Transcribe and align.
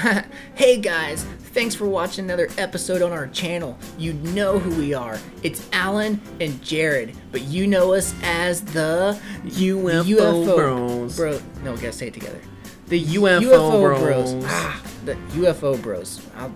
hey 0.54 0.78
guys, 0.78 1.24
thanks 1.52 1.74
for 1.74 1.86
watching 1.86 2.24
another 2.24 2.48
episode 2.56 3.02
on 3.02 3.12
our 3.12 3.26
channel. 3.28 3.76
You 3.98 4.14
know 4.14 4.58
who 4.58 4.74
we 4.78 4.94
are. 4.94 5.18
It's 5.42 5.68
Alan 5.72 6.20
and 6.40 6.62
Jared, 6.62 7.14
but 7.32 7.42
you 7.42 7.66
know 7.66 7.92
us 7.92 8.14
as 8.22 8.62
the 8.62 9.20
UFO 9.44 10.56
Bros. 10.56 11.16
Bro, 11.16 11.40
no, 11.62 11.72
we 11.72 11.80
gotta 11.80 11.92
say 11.92 12.08
it 12.08 12.14
together. 12.14 12.40
The 12.86 13.04
UFO, 13.04 13.80
bros. 13.80 14.32
Bros. 14.32 14.44
Ah, 14.46 14.82
the 15.04 15.14
UFO 15.14 15.80
Bros. 15.80 16.26
I'll, 16.36 16.52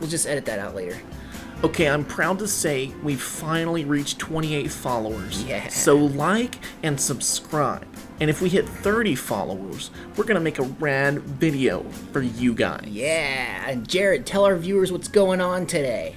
we'll 0.00 0.10
just 0.10 0.26
edit 0.26 0.46
that 0.46 0.58
out 0.58 0.74
later. 0.74 0.96
Okay, 1.64 1.88
I'm 1.88 2.04
proud 2.04 2.38
to 2.40 2.48
say 2.48 2.92
we've 3.02 3.20
finally 3.20 3.84
reached 3.84 4.18
28 4.18 4.70
followers. 4.70 5.42
Yeah. 5.44 5.68
So 5.68 5.96
like 5.96 6.58
and 6.82 7.00
subscribe. 7.00 7.86
And 8.20 8.30
if 8.30 8.40
we 8.40 8.48
hit 8.48 8.68
30 8.68 9.14
followers, 9.14 9.90
we're 10.16 10.24
gonna 10.24 10.40
make 10.40 10.58
a 10.58 10.62
rad 10.62 11.20
video 11.20 11.82
for 12.12 12.22
you 12.22 12.54
guys. 12.54 12.86
Yeah, 12.86 13.68
and 13.68 13.88
Jared, 13.88 14.26
tell 14.26 14.44
our 14.44 14.56
viewers 14.56 14.90
what's 14.90 15.08
going 15.08 15.40
on 15.40 15.66
today. 15.66 16.16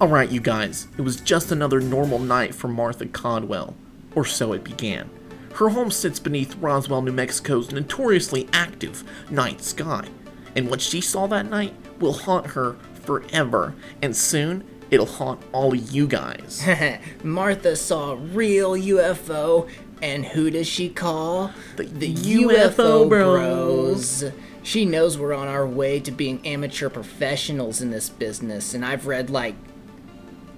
Alright, 0.00 0.30
you 0.30 0.40
guys, 0.40 0.88
it 0.98 1.00
was 1.00 1.20
just 1.20 1.50
another 1.52 1.80
normal 1.80 2.18
night 2.18 2.54
for 2.54 2.68
Martha 2.68 3.06
Codwell. 3.06 3.74
Or 4.14 4.26
so 4.26 4.52
it 4.52 4.62
began. 4.62 5.08
Her 5.54 5.70
home 5.70 5.90
sits 5.90 6.18
beneath 6.18 6.54
Roswell, 6.56 7.00
New 7.00 7.12
Mexico's 7.12 7.72
notoriously 7.72 8.46
active 8.52 9.04
night 9.30 9.62
sky. 9.62 10.06
And 10.54 10.68
what 10.68 10.82
she 10.82 11.00
saw 11.00 11.26
that 11.28 11.48
night 11.48 11.72
will 11.98 12.12
haunt 12.12 12.48
her 12.48 12.76
forever. 13.04 13.74
And 14.02 14.14
soon, 14.14 14.64
it'll 14.90 15.06
haunt 15.06 15.42
all 15.52 15.74
you 15.74 16.06
guys. 16.06 16.66
Martha 17.22 17.74
saw 17.74 18.12
a 18.12 18.16
real 18.16 18.72
UFO, 18.72 19.68
and 20.06 20.24
who 20.24 20.50
does 20.50 20.68
she 20.68 20.88
call? 20.88 21.50
The 21.76 22.14
UFO 22.14 23.08
Bros. 23.08 24.24
She 24.62 24.84
knows 24.84 25.18
we're 25.18 25.34
on 25.34 25.48
our 25.48 25.66
way 25.66 25.98
to 25.98 26.12
being 26.12 26.46
amateur 26.46 26.88
professionals 26.88 27.82
in 27.82 27.90
this 27.90 28.08
business, 28.08 28.72
and 28.72 28.84
I've 28.84 29.08
read 29.08 29.30
like. 29.30 29.56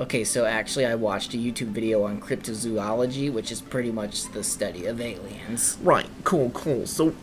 Okay, 0.01 0.23
so 0.23 0.45
actually, 0.45 0.85
I 0.85 0.95
watched 0.95 1.33
a 1.35 1.39
YouTube 1.39 1.69
video 1.69 2.05
on 2.05 2.21
cryptozoology, 2.21 3.33
which 3.33 3.51
is 3.51 3.61
pretty 3.63 3.91
much 3.91 4.31
the 4.33 4.45
study 4.45 4.85
of 4.85 5.01
aliens. 5.01 5.79
Right, 5.83 6.07
cool, 6.25 6.51
cool. 6.51 6.87
So, 6.87 7.15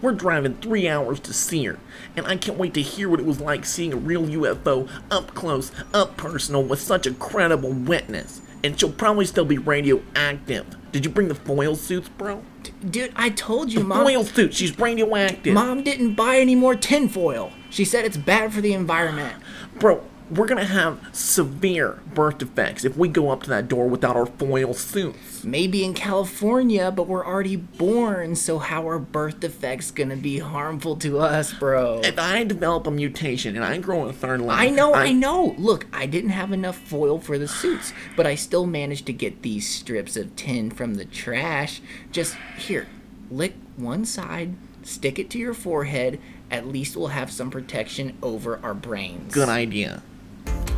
we're 0.00 0.12
driving 0.12 0.54
three 0.54 0.88
hours 0.88 1.20
to 1.20 1.34
see 1.34 1.64
her, 1.64 1.78
and 2.16 2.24
I 2.26 2.36
can't 2.36 2.56
wait 2.56 2.72
to 2.74 2.82
hear 2.82 3.08
what 3.08 3.20
it 3.20 3.26
was 3.26 3.40
like 3.40 3.64
seeing 3.64 3.92
a 3.92 3.96
real 3.96 4.24
UFO 4.24 4.88
up 5.10 5.34
close, 5.34 5.72
up 5.92 6.16
personal, 6.16 6.62
with 6.62 6.80
such 6.80 7.06
a 7.06 7.12
credible 7.14 7.72
witness. 7.72 8.41
And 8.64 8.78
she'll 8.78 8.92
probably 8.92 9.24
still 9.26 9.44
be 9.44 9.58
radioactive. 9.58 10.66
Did 10.92 11.04
you 11.04 11.10
bring 11.10 11.28
the 11.28 11.34
foil 11.34 11.74
suits, 11.74 12.08
bro? 12.08 12.42
Dude, 12.88 13.12
I 13.16 13.30
told 13.30 13.72
you, 13.72 13.82
Mom. 13.82 14.04
Foil 14.04 14.24
suits, 14.24 14.56
she's 14.56 14.78
radioactive. 14.78 15.54
Mom 15.54 15.82
didn't 15.82 16.14
buy 16.14 16.36
any 16.38 16.54
more 16.54 16.74
tinfoil. 16.74 17.52
She 17.70 17.84
said 17.84 18.04
it's 18.04 18.16
bad 18.16 18.52
for 18.52 18.60
the 18.60 18.72
environment. 18.72 19.42
Bro, 19.78 20.04
we're 20.30 20.46
gonna 20.46 20.64
have 20.64 21.00
severe 21.12 21.98
birth 22.14 22.38
defects 22.38 22.84
if 22.84 22.96
we 22.96 23.08
go 23.08 23.30
up 23.30 23.42
to 23.44 23.50
that 23.50 23.68
door 23.68 23.88
without 23.88 24.16
our 24.16 24.26
foil 24.26 24.74
suits. 24.74 25.31
Maybe 25.44 25.84
in 25.84 25.94
California, 25.94 26.90
but 26.90 27.08
we're 27.08 27.26
already 27.26 27.56
born, 27.56 28.36
so 28.36 28.58
how 28.58 28.88
are 28.88 28.98
birth 28.98 29.40
defects 29.40 29.90
gonna 29.90 30.16
be 30.16 30.38
harmful 30.38 30.96
to 30.96 31.18
us, 31.18 31.52
bro? 31.52 32.00
If 32.04 32.18
I 32.18 32.44
develop 32.44 32.86
a 32.86 32.90
mutation 32.90 33.56
and 33.56 33.64
I 33.64 33.78
grow 33.78 34.06
a 34.06 34.12
third 34.12 34.40
leg, 34.40 34.58
I 34.58 34.70
know, 34.70 34.94
I 34.94 35.12
know. 35.12 35.54
Look, 35.58 35.86
I 35.92 36.06
didn't 36.06 36.30
have 36.30 36.52
enough 36.52 36.78
foil 36.78 37.18
for 37.18 37.38
the 37.38 37.48
suits, 37.48 37.92
but 38.16 38.26
I 38.26 38.34
still 38.34 38.66
managed 38.66 39.06
to 39.06 39.12
get 39.12 39.42
these 39.42 39.68
strips 39.68 40.16
of 40.16 40.34
tin 40.36 40.70
from 40.70 40.94
the 40.94 41.04
trash. 41.04 41.80
Just 42.10 42.36
here, 42.56 42.86
lick 43.30 43.54
one 43.76 44.04
side, 44.04 44.54
stick 44.82 45.18
it 45.18 45.30
to 45.30 45.38
your 45.38 45.54
forehead. 45.54 46.20
At 46.50 46.68
least 46.68 46.96
we'll 46.96 47.08
have 47.08 47.30
some 47.30 47.50
protection 47.50 48.16
over 48.22 48.60
our 48.62 48.74
brains. 48.74 49.32
Good 49.32 49.48
idea. 49.48 50.02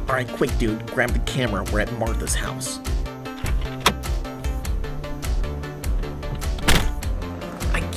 Alright, 0.08 0.28
quick 0.28 0.56
dude, 0.58 0.86
grab 0.86 1.10
the 1.10 1.18
camera. 1.20 1.64
We're 1.72 1.80
at 1.80 1.92
Martha's 1.98 2.34
house. 2.34 2.78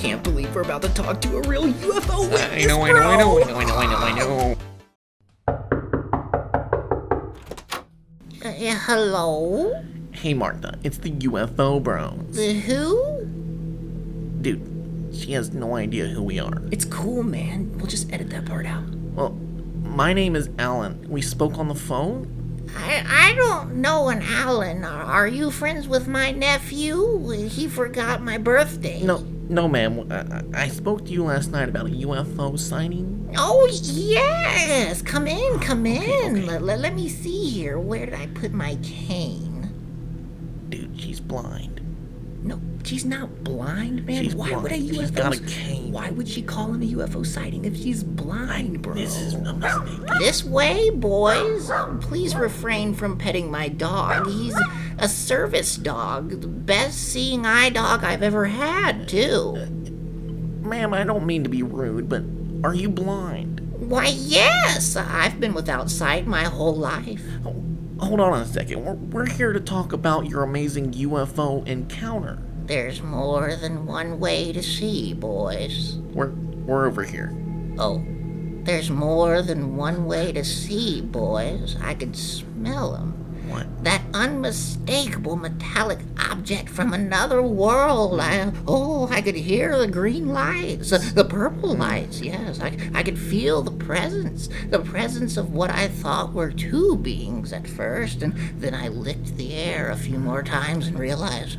Can't 0.07 0.23
believe 0.23 0.56
we're 0.56 0.62
about 0.62 0.81
to 0.81 0.88
talk 0.94 1.19
to 1.19 1.35
a 1.35 1.41
real 1.50 1.63
UFO 1.63 2.31
witness, 2.31 2.41
I 2.41 2.66
know, 2.66 2.81
I 2.81 2.91
know, 2.94 3.01
I 3.01 3.18
know, 3.18 3.41
I 3.41 3.44
know, 3.44 3.57
I 3.57 3.66
know, 3.66 3.75
I 3.75 3.85
know, 3.85 3.97
I 3.97 4.12
know. 4.13 4.57
Uh, 8.41 8.75
hello? 8.85 9.84
Hey 10.13 10.34
Martha, 10.34 10.79
it's 10.85 10.97
the 11.00 11.12
UFO 11.12 11.84
bros. 11.84 12.13
The 12.29 12.53
who? 12.53 13.25
Dude, 14.40 15.13
she 15.13 15.34
has 15.34 15.53
no 15.53 15.75
idea 15.75 16.06
who 16.06 16.23
we 16.23 16.40
are. 16.40 16.62
It's 16.72 16.85
cool, 16.85 17.23
man. 17.23 17.78
We'll 17.78 17.88
just 17.88 18.09
edit 18.13 18.29
that 18.29 18.46
part 18.46 18.66
out. 18.66 18.88
Well, 19.13 19.31
my 19.84 20.13
name 20.13 20.38
is 20.38 20.50
Alan. 20.57 21.06
We 21.09 21.22
spoke 21.22 21.57
on 21.57 21.67
the 21.67 21.75
phone? 21.75 22.34
I, 22.78 23.03
I 23.06 23.35
don't 23.35 23.75
know 23.81 24.07
an 24.07 24.22
Alan. 24.22 24.85
Are, 24.85 25.03
are 25.03 25.28
you 25.28 25.51
friends 25.51 25.85
with 25.85 26.07
my 26.07 26.31
nephew? 26.31 27.29
He 27.50 27.67
forgot 27.67 28.22
my 28.22 28.38
birthday. 28.38 29.01
No, 29.01 29.25
no 29.50 29.68
ma'am. 29.68 30.12
I, 30.12 30.63
I 30.63 30.68
spoke 30.69 31.06
to 31.06 31.12
you 31.12 31.24
last 31.24 31.52
night 31.52 31.69
about 31.69 31.88
a 31.88 31.90
UFO 31.90 32.58
sighting. 32.58 33.34
Oh, 33.38 33.68
yes. 33.72 35.02
Come 35.02 35.28
in, 35.28 35.53
ah, 35.56 35.59
come 35.62 35.85
in. 35.85 36.02
okay. 36.38 36.46
Let, 36.46 36.62
let, 36.62 36.80
let 36.80 36.96
me 36.96 37.09
see 37.09 37.50
here. 37.50 37.80
Where 37.80 38.06
did 38.06 38.16
I 38.16 38.28
put 38.28 38.52
my 38.52 38.78
cane? 38.84 39.69
Dude, 40.69 41.00
she's 41.00 41.19
blind. 41.19 41.76
She's 42.87 43.03
not 43.03 43.43
blind, 43.43 44.05
man. 44.05 44.23
She's 44.23 44.33
Why 44.33 44.55
would 44.55 44.71
a. 44.71 44.75
UFO? 44.75 44.95
She's 44.95 45.11
got 45.11 45.35
a 45.35 45.41
cane. 45.41 45.91
Why 45.91 46.09
would 46.09 46.25
she 46.25 46.41
call 46.41 46.73
him 46.73 46.81
a 46.81 46.85
UFO 46.85 47.25
sighting 47.25 47.65
if 47.65 47.75
she's 47.75 48.01
blind, 48.01 48.81
bro? 48.81 48.93
This 48.93 49.17
is. 49.17 49.35
This 50.19 50.45
way, 50.45 50.89
boys. 50.91 51.69
Please 51.99 52.33
refrain 52.33 52.93
from 52.93 53.17
petting 53.17 53.51
my 53.51 53.67
dog. 53.67 54.27
He's 54.27 54.55
a 54.99 55.09
service 55.09 55.75
dog. 55.75 56.39
The 56.39 56.47
best 56.47 56.97
seeing 56.97 57.45
eye 57.45 57.71
dog 57.71 58.05
I've 58.05 58.23
ever 58.23 58.45
had, 58.45 59.09
too. 59.09 59.57
Ma'am, 60.61 60.93
I 60.93 61.03
don't 61.03 61.25
mean 61.25 61.43
to 61.43 61.49
be 61.49 61.63
rude, 61.63 62.07
but 62.07 62.23
are 62.65 62.73
you 62.73 62.87
blind? 62.87 63.59
Why, 63.79 64.07
yes. 64.07 64.95
I've 64.95 65.41
been 65.41 65.53
without 65.53 65.89
sight 65.89 66.25
my 66.25 66.45
whole 66.45 66.75
life. 66.75 67.21
Oh, 67.45 67.61
hold 67.99 68.21
on 68.21 68.39
a 68.39 68.45
second. 68.45 68.85
We're, 68.85 68.93
we're 68.93 69.29
here 69.29 69.51
to 69.51 69.59
talk 69.59 69.91
about 69.91 70.29
your 70.29 70.43
amazing 70.43 70.93
UFO 70.93 71.67
encounter. 71.67 72.39
There's 72.67 73.01
more 73.01 73.55
than 73.55 73.85
one 73.85 74.19
way 74.19 74.51
to 74.51 74.61
see, 74.61 75.13
boys. 75.13 76.00
We're, 76.13 76.31
we're 76.66 76.85
over 76.85 77.01
here. 77.01 77.33
Oh, 77.79 78.03
there's 78.63 78.89
more 78.89 79.41
than 79.41 79.78
one 79.78 80.05
way 80.05 80.33
to 80.33 80.44
see, 80.44 81.00
boys. 81.00 81.78
I 81.81 81.94
could 81.94 82.17
smell 82.17 82.91
them. 82.91 83.13
What? 83.47 83.85
That 83.85 84.01
unmistakable 84.13 85.38
metallic 85.38 86.00
object 86.19 86.67
from 86.67 86.91
another 86.91 87.41
world. 87.41 88.19
I, 88.19 88.51
oh, 88.67 89.07
I 89.09 89.22
could 89.22 89.35
hear 89.35 89.78
the 89.78 89.88
green 89.88 90.34
lights, 90.34 90.91
uh, 90.91 90.97
the 91.13 91.23
purple 91.23 91.73
lights, 91.73 92.19
yes. 92.19 92.59
I, 92.59 92.78
I 92.94 93.01
could 93.01 93.17
feel 93.17 93.61
the 93.61 93.72
presence, 93.72 94.49
the 94.69 94.79
presence 94.79 95.38
of 95.38 95.53
what 95.53 95.69
I 95.69 95.88
thought 95.88 96.34
were 96.34 96.51
two 96.51 96.97
beings 96.97 97.53
at 97.53 97.66
first, 97.66 98.22
and 98.22 98.38
then 98.59 98.73
I 98.73 98.89
licked 98.89 99.38
the 99.38 99.53
air 99.53 99.89
a 99.89 99.95
few 99.95 100.19
more 100.19 100.44
times 100.44 100.88
and 100.88 100.99
realized 100.99 101.57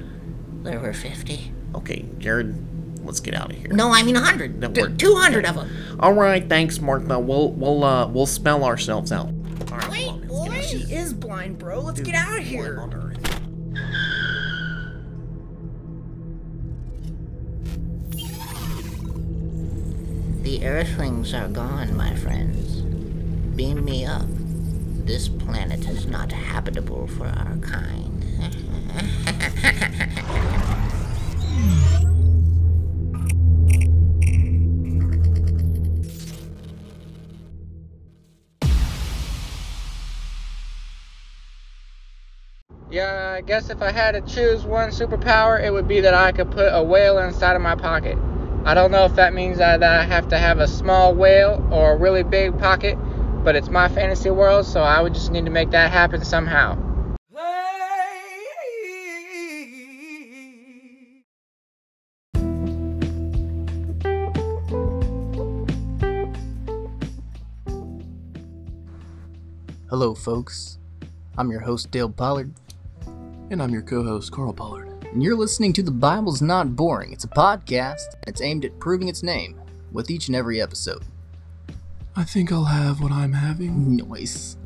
there 0.68 0.80
were 0.80 0.92
50. 0.92 1.52
Okay, 1.74 2.04
Jared, 2.18 3.04
let's 3.04 3.20
get 3.20 3.34
out 3.34 3.50
of 3.50 3.56
here. 3.58 3.68
No, 3.72 3.90
I 3.92 4.02
mean 4.02 4.14
100. 4.14 4.60
That 4.60 4.74
T- 4.74 4.80
worked. 4.82 4.98
200 4.98 5.46
of 5.46 5.54
them. 5.56 5.96
All 6.00 6.12
right, 6.12 6.46
thanks, 6.48 6.80
Martha. 6.80 7.18
We'll 7.18 7.50
we'll 7.52 7.84
uh 7.84 8.06
we'll 8.08 8.26
spell 8.26 8.64
ourselves 8.64 9.12
out. 9.12 9.28
All 9.28 9.78
right, 9.78 9.90
Wait, 9.90 10.08
on, 10.08 10.20
let's 10.28 10.30
get 10.30 10.38
out. 10.38 10.48
boys. 10.50 10.68
She 10.70 10.94
is 10.94 11.12
blind, 11.12 11.58
bro. 11.58 11.80
Let's 11.80 12.00
get 12.00 12.14
out 12.14 12.38
of 12.38 12.44
here. 12.44 12.84
The 20.42 20.64
Earthlings 20.66 21.34
are 21.34 21.48
gone, 21.48 21.96
my 21.96 22.14
friends. 22.14 22.80
Beam 23.56 23.84
me 23.84 24.06
up. 24.06 24.26
This 24.28 25.28
planet 25.28 25.86
is 25.88 26.06
not 26.06 26.32
habitable 26.32 27.06
for 27.06 27.26
our 27.26 27.56
kind. 27.56 28.24
guess 43.48 43.70
if 43.70 43.80
I 43.80 43.90
had 43.90 44.12
to 44.12 44.20
choose 44.20 44.66
one 44.66 44.90
superpower, 44.90 45.58
it 45.58 45.72
would 45.72 45.88
be 45.88 46.02
that 46.02 46.12
I 46.12 46.32
could 46.32 46.50
put 46.50 46.68
a 46.70 46.82
whale 46.82 47.16
inside 47.16 47.56
of 47.56 47.62
my 47.62 47.76
pocket. 47.76 48.18
I 48.66 48.74
don't 48.74 48.90
know 48.90 49.06
if 49.06 49.14
that 49.14 49.32
means 49.32 49.56
that, 49.56 49.82
I 49.82 50.04
have 50.04 50.28
to 50.28 50.38
have 50.38 50.58
a 50.58 50.68
small 50.68 51.14
whale 51.14 51.66
or 51.70 51.92
a 51.92 51.96
really 51.96 52.22
big 52.22 52.58
pocket, 52.58 52.98
but 53.44 53.56
it's 53.56 53.70
my 53.70 53.88
fantasy 53.88 54.28
world, 54.28 54.66
so 54.66 54.82
I 54.82 55.00
would 55.00 55.14
just 55.14 55.32
need 55.32 55.46
to 55.46 55.50
make 55.50 55.70
that 55.70 55.90
happen 55.90 56.22
somehow. 56.26 56.76
Hello, 69.88 70.14
folks. 70.14 70.78
I'm 71.38 71.50
your 71.50 71.60
host, 71.60 71.90
Dale 71.90 72.10
Pollard 72.10 72.52
and 73.50 73.62
I'm 73.62 73.70
your 73.70 73.82
co 73.82 74.02
host, 74.02 74.30
Carl 74.32 74.52
Pollard. 74.52 74.88
and 75.12 75.22
you're 75.22 75.36
listening 75.36 75.72
to 75.74 75.82
The 75.82 75.90
Bible's 75.90 76.42
Not 76.42 76.76
Boring. 76.76 77.12
It's 77.12 77.24
a 77.24 77.28
podcast, 77.28 78.14
and 78.14 78.28
it's 78.28 78.42
aimed 78.42 78.64
at 78.66 78.78
proving 78.78 79.08
its 79.08 79.22
name 79.22 79.58
with 79.90 80.10
each 80.10 80.28
and 80.28 80.36
every 80.36 80.60
episode. 80.60 81.02
I 82.14 82.24
think 82.24 82.52
I'll 82.52 82.64
have 82.64 83.00
what 83.00 83.12
I'm 83.12 83.32
having. 83.32 83.96
Noise. 83.96 84.56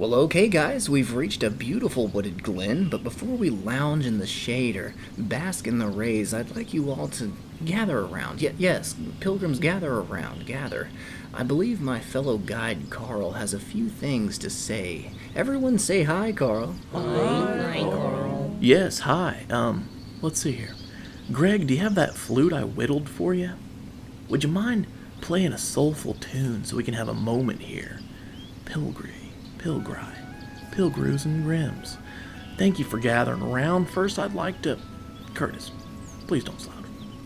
Well, 0.00 0.14
okay, 0.14 0.48
guys, 0.48 0.88
we've 0.88 1.12
reached 1.14 1.42
a 1.42 1.50
beautiful 1.50 2.06
wooded 2.06 2.42
glen, 2.42 2.88
but 2.88 3.04
before 3.04 3.36
we 3.36 3.50
lounge 3.50 4.06
in 4.06 4.16
the 4.16 4.26
shade 4.26 4.74
or 4.74 4.94
bask 5.18 5.66
in 5.66 5.78
the 5.78 5.88
rays, 5.88 6.32
I'd 6.32 6.56
like 6.56 6.72
you 6.72 6.90
all 6.90 7.08
to 7.08 7.36
gather 7.66 7.98
around. 7.98 8.40
Y- 8.40 8.54
yes, 8.56 8.96
pilgrims, 9.20 9.58
gather 9.58 9.92
around, 9.92 10.46
gather. 10.46 10.88
I 11.34 11.42
believe 11.42 11.82
my 11.82 12.00
fellow 12.00 12.38
guide 12.38 12.88
Carl 12.88 13.32
has 13.32 13.52
a 13.52 13.60
few 13.60 13.90
things 13.90 14.38
to 14.38 14.48
say. 14.48 15.10
Everyone 15.36 15.78
say 15.78 16.04
hi, 16.04 16.32
Carl. 16.32 16.76
Hi, 16.94 17.72
hi 17.74 17.80
Carl. 17.80 18.56
Yes, 18.58 19.00
hi. 19.00 19.44
Um, 19.50 19.86
let's 20.22 20.40
see 20.40 20.52
here. 20.52 20.76
Greg, 21.30 21.66
do 21.66 21.74
you 21.74 21.80
have 21.80 21.94
that 21.96 22.16
flute 22.16 22.54
I 22.54 22.64
whittled 22.64 23.10
for 23.10 23.34
you? 23.34 23.50
Would 24.30 24.44
you 24.44 24.50
mind 24.50 24.86
playing 25.20 25.52
a 25.52 25.58
soulful 25.58 26.14
tune 26.14 26.64
so 26.64 26.74
we 26.74 26.84
can 26.84 26.94
have 26.94 27.08
a 27.10 27.12
moment 27.12 27.60
here? 27.60 28.00
Pilgry, 28.64 29.19
Pilgri, 29.60 30.02
Pilgrews 30.72 31.26
and 31.26 31.44
Grims. 31.44 31.98
Thank 32.56 32.78
you 32.78 32.84
for 32.84 32.98
gathering 32.98 33.42
around. 33.42 33.90
First, 33.90 34.18
I'd 34.18 34.34
like 34.34 34.62
to. 34.62 34.78
Curtis, 35.34 35.70
please 36.26 36.44
don't 36.44 36.60
slouch. 36.60 36.76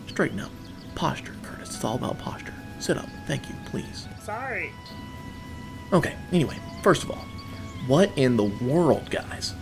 Straighten 0.07 0.41
up. 0.41 0.51
Posture, 0.95 1.35
Curtis. 1.43 1.75
It's 1.75 1.83
all 1.83 1.95
about 1.95 2.19
posture. 2.19 2.53
Sit 2.79 2.97
up. 2.97 3.07
Thank 3.25 3.47
you, 3.47 3.55
please. 3.65 4.07
Sorry. 4.21 4.71
Okay, 5.93 6.15
anyway, 6.33 6.57
first 6.83 7.03
of 7.03 7.11
all, 7.11 7.25
what 7.87 8.11
in 8.17 8.35
the 8.35 8.43
world, 8.43 9.09
guys? 9.09 9.53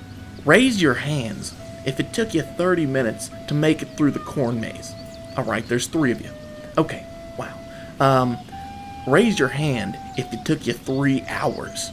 Raise 0.44 0.82
your 0.82 0.96
hands 0.96 1.54
if 1.86 2.00
it 2.00 2.12
took 2.14 2.34
you 2.34 2.42
30 2.42 2.86
minutes 2.88 3.30
to 3.48 3.54
make 3.54 3.82
it 3.82 3.98
through 3.98 4.12
the 4.12 4.20
corn 4.20 4.60
maze. 4.60 4.94
Alright, 5.38 5.68
there's 5.68 5.88
three 5.88 6.12
of 6.12 6.22
you. 6.22 6.30
Okay, 6.78 7.06
wow. 7.38 7.56
Um, 8.00 8.38
raise 9.08 9.38
your 9.38 9.50
hand 9.50 9.96
if 10.18 10.32
it 10.34 10.44
took 10.44 10.66
you 10.66 10.74
three 10.74 11.22
hours. 11.28 11.92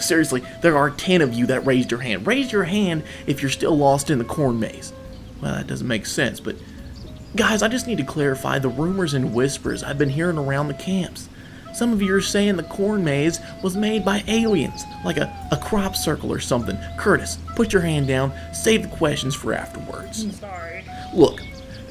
Seriously, 0.00 0.42
there 0.60 0.76
are 0.76 0.90
10 0.90 1.22
of 1.22 1.32
you 1.32 1.46
that 1.46 1.64
raised 1.66 1.90
your 1.90 2.00
hand. 2.00 2.26
Raise 2.26 2.52
your 2.52 2.64
hand 2.64 3.04
if 3.26 3.40
you're 3.40 3.50
still 3.50 3.76
lost 3.76 4.10
in 4.10 4.18
the 4.18 4.24
corn 4.24 4.58
maze. 4.58 4.92
Well, 5.40 5.54
that 5.54 5.66
doesn't 5.66 5.86
make 5.86 6.06
sense, 6.06 6.40
but 6.40 6.56
guys, 7.36 7.62
I 7.62 7.68
just 7.68 7.86
need 7.86 7.98
to 7.98 8.04
clarify 8.04 8.58
the 8.58 8.68
rumors 8.68 9.14
and 9.14 9.34
whispers 9.34 9.82
I've 9.82 9.98
been 9.98 10.08
hearing 10.08 10.38
around 10.38 10.68
the 10.68 10.74
camps. 10.74 11.28
Some 11.74 11.92
of 11.92 12.02
you 12.02 12.14
are 12.14 12.20
saying 12.20 12.56
the 12.56 12.64
corn 12.64 13.02
maze 13.02 13.40
was 13.62 13.76
made 13.76 14.04
by 14.04 14.22
aliens, 14.28 14.84
like 15.04 15.16
a, 15.16 15.48
a 15.50 15.56
crop 15.56 15.96
circle 15.96 16.30
or 16.30 16.38
something. 16.38 16.78
Curtis, 16.98 17.38
put 17.56 17.72
your 17.72 17.82
hand 17.82 18.06
down, 18.06 18.32
save 18.52 18.82
the 18.82 18.96
questions 18.96 19.34
for 19.34 19.54
afterwards. 19.54 20.24
I'm 20.24 20.32
Sorry. 20.32 20.84
Look, 21.14 21.40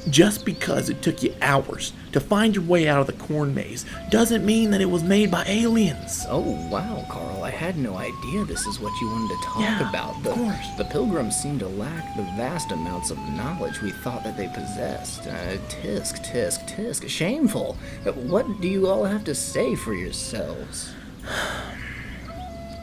just 0.08 0.44
because 0.44 0.88
it 0.88 1.02
took 1.02 1.22
you 1.22 1.34
hours 1.42 1.92
to 2.12 2.20
find 2.20 2.54
your 2.54 2.64
way 2.64 2.88
out 2.88 3.00
of 3.00 3.06
the 3.06 3.12
corn 3.14 3.54
maze 3.54 3.84
doesn't 4.10 4.44
mean 4.44 4.70
that 4.70 4.80
it 4.80 4.90
was 4.90 5.02
made 5.02 5.30
by 5.30 5.44
aliens. 5.46 6.24
Oh, 6.28 6.68
wow, 6.70 7.04
Carl. 7.08 7.42
I 7.42 7.50
had 7.50 7.76
no 7.78 7.96
idea 7.96 8.44
this 8.44 8.66
is 8.66 8.78
what 8.80 8.92
you 9.00 9.08
wanted 9.08 9.34
to 9.36 9.44
talk 9.44 9.60
Yeah, 9.60 9.88
about. 9.88 10.16
of 10.16 10.22
The, 10.24 10.30
course. 10.30 10.68
the 10.78 10.84
pilgrims 10.84 11.36
seem 11.36 11.58
to 11.60 11.68
lack 11.68 12.14
the 12.16 12.22
vast 12.36 12.70
amounts 12.72 13.10
of 13.10 13.18
knowledge 13.30 13.80
we 13.82 13.90
thought 13.90 14.24
that 14.24 14.36
they 14.36 14.48
possessed. 14.48 15.26
Uh, 15.26 15.56
tisk, 15.68 16.24
tisk, 16.24 16.66
tisk. 16.68 17.08
Shameful. 17.08 17.76
What 18.14 18.60
do 18.60 18.68
you 18.68 18.88
all 18.88 19.04
have 19.04 19.24
to 19.24 19.34
say 19.34 19.74
for 19.74 19.94
yourselves? 19.94 20.92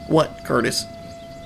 What, 0.08 0.40
Curtis? 0.44 0.84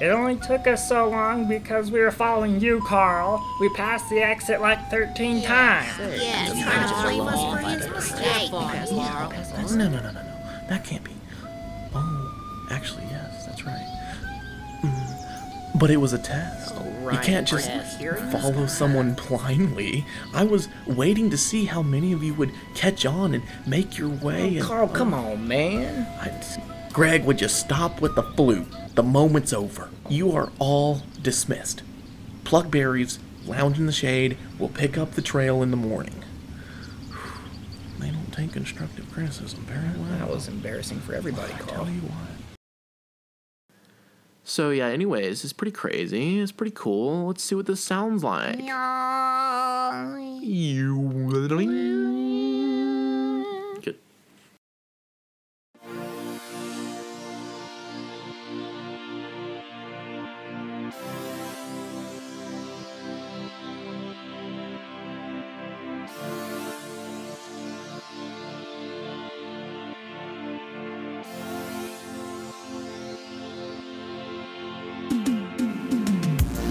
It 0.01 0.07
only 0.09 0.37
took 0.37 0.67
us 0.67 0.89
so 0.89 1.09
long 1.09 1.47
because 1.47 1.91
we 1.91 2.01
were 2.01 2.11
following 2.11 2.61
you, 2.61 2.83
Carl. 2.87 3.41
We 3.61 3.69
passed 3.71 4.09
the 4.11 4.21
exit 4.21 4.61
like 4.61 4.91
13 4.91 5.43
times. 5.43 5.87
Yeah, 5.99 6.47
trying 6.49 6.89
to 6.89 7.03
blame 7.03 7.29
us 7.29 7.63
for 7.63 7.69
his 7.69 7.89
mistake. 7.91 8.51
No, 8.53 9.89
no, 9.89 10.01
no, 10.01 10.01
no, 10.03 10.13
no. 10.13 10.23
That 10.69 10.85
can't 10.85 11.05
be. 11.05 11.13
Oh, 11.95 12.67
actually, 12.73 13.05
yes, 13.05 13.47
that's 13.47 13.65
right. 13.65 13.87
Mm, 14.83 15.79
But 15.79 15.91
it 15.91 15.99
was 15.99 16.13
a 16.13 16.19
test. 16.19 16.75
you 16.75 16.81
right, 17.09 17.23
can't 17.23 17.47
just 17.47 17.69
yes, 17.69 17.97
here 17.99 18.15
it 18.15 18.23
is. 18.25 18.33
follow 18.43 18.67
someone 18.67 19.15
blindly. 19.29 20.05
I 20.35 20.43
was 20.45 20.69
waiting 20.89 21.31
to 21.31 21.37
see 21.39 21.67
how 21.67 21.83
many 21.83 22.13
of 22.13 22.23
you 22.25 22.35
would 22.35 22.51
catch 22.75 23.07
on 23.07 23.33
and 23.35 23.45
make 23.67 23.97
your 23.97 24.09
way. 24.09 24.57
and, 24.57 24.67
Carl, 24.67 24.89
come 24.89 25.15
on, 25.15 25.47
man. 25.47 26.07
I- 26.21 26.33
Greg, 26.95 27.25
would 27.25 27.41
you 27.41 27.49
stop 27.49 28.01
with 28.01 28.15
the 28.15 28.23
flute? 28.23 28.69
The 28.95 29.03
moment's 29.03 29.53
over. 29.53 29.91
You 30.09 30.31
are 30.31 30.53
all 30.61 31.03
dismissed. 31.21 31.83
Pluck 32.45 32.71
berries, 32.71 33.19
lounge 33.47 33.81
in 33.81 33.87
the 33.87 33.93
shade. 33.93 34.39
We'll 34.61 34.69
pick 34.69 34.97
up 34.97 35.11
the 35.15 35.21
trail 35.23 35.61
in 35.61 35.73
the 35.73 35.77
morning. 35.77 36.23
They 37.99 38.11
don't 38.11 38.33
take 38.33 38.53
constructive 38.53 39.11
criticism 39.11 39.61
very 39.65 39.89
well. 39.99 40.19
That 40.21 40.31
was 40.31 40.47
embarrassing 40.47 41.01
for 41.01 41.15
everybody, 41.15 41.53
I 41.53 41.59
Carl. 41.59 41.85
tell 41.85 41.93
you 41.93 42.01
what. 42.03 42.29
So 44.45 44.71
yeah, 44.71 44.87
anyways, 44.87 45.43
it's 45.43 45.53
pretty 45.53 45.73
crazy. 45.73 46.39
It's 46.39 46.53
pretty 46.53 46.75
cool. 46.77 47.27
Let's 47.27 47.43
see 47.43 47.57
what 47.57 47.67
this 47.67 47.83
sounds 47.83 48.23
like. 48.23 48.61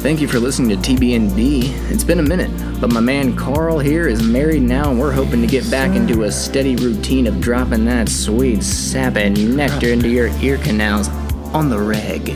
Thank 0.03 0.19
you 0.19 0.27
for 0.27 0.37
listening 0.37 0.81
to 0.81 0.95
TBNB. 0.95 1.89
It's 1.89 2.03
been 2.03 2.19
a 2.19 2.23
minute, 2.23 2.51
but 2.81 2.91
my 2.91 2.99
man 2.99 3.37
Carl 3.37 3.79
here 3.79 4.05
is 4.05 4.21
married 4.21 4.63
now, 4.63 4.89
and 4.89 4.99
we're 4.99 5.13
hoping 5.13 5.39
to 5.39 5.47
get 5.47 5.71
back 5.71 5.95
into 5.95 6.23
a 6.23 6.31
steady 6.31 6.75
routine 6.75 7.25
of 7.25 7.39
dropping 7.39 7.85
that 7.85 8.09
sweet 8.09 8.63
sap 8.63 9.15
and 9.15 9.55
nectar 9.55 9.87
into 9.93 10.09
your 10.09 10.27
ear 10.41 10.57
canals 10.57 11.07
on 11.53 11.69
the 11.69 11.79
reg. 11.79 12.27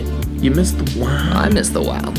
You 0.41 0.51
missed 0.51 0.77
the 0.77 0.97
wow. 0.97 1.33
I 1.33 1.49
miss 1.49 1.67
the 1.67 1.81
wild. 1.81 2.17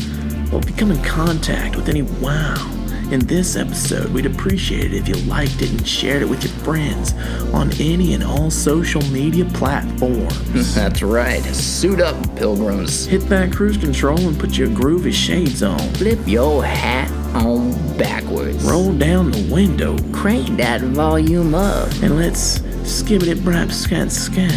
Well, 0.51 0.59
if 0.59 0.69
you 0.69 0.75
come 0.75 0.91
in 0.91 1.01
contact 1.01 1.75
with 1.75 1.89
any 1.89 2.03
wow 2.03 2.78
in 3.11 3.19
this 3.21 3.55
episode, 3.55 4.11
we'd 4.11 4.25
appreciate 4.25 4.93
it 4.93 4.97
if 4.97 5.07
you 5.07 5.15
liked 5.27 5.61
it 5.61 5.71
and 5.71 5.87
shared 5.87 6.21
it 6.21 6.25
with 6.29 6.43
your 6.43 6.53
friends 6.63 7.13
on 7.53 7.71
any 7.79 8.13
and 8.13 8.23
all 8.23 8.51
social 8.51 9.01
media 9.11 9.45
platforms. 9.45 10.75
That's 10.75 11.01
right. 11.01 11.41
Suit 11.43 12.01
up, 12.01 12.15
pilgrims. 12.35 13.05
Hit 13.05 13.21
that 13.29 13.51
cruise 13.51 13.77
control 13.77 14.19
and 14.19 14.39
put 14.39 14.57
your 14.57 14.67
groovy 14.69 15.11
shades 15.13 15.63
on. 15.63 15.79
Flip 15.95 16.19
your 16.25 16.63
hat 16.63 17.09
on 17.35 17.71
backwards. 17.97 18.63
Roll 18.63 18.93
down 18.93 19.31
the 19.31 19.51
window 19.53 19.97
Crank 20.11 20.57
that 20.57 20.81
volume 20.81 21.55
up. 21.55 21.91
and 22.03 22.17
let's 22.17 22.61
skip 22.83 23.23
it 23.23 23.39
brap 23.39 23.71
scat 23.71 24.11
scat. 24.11 24.49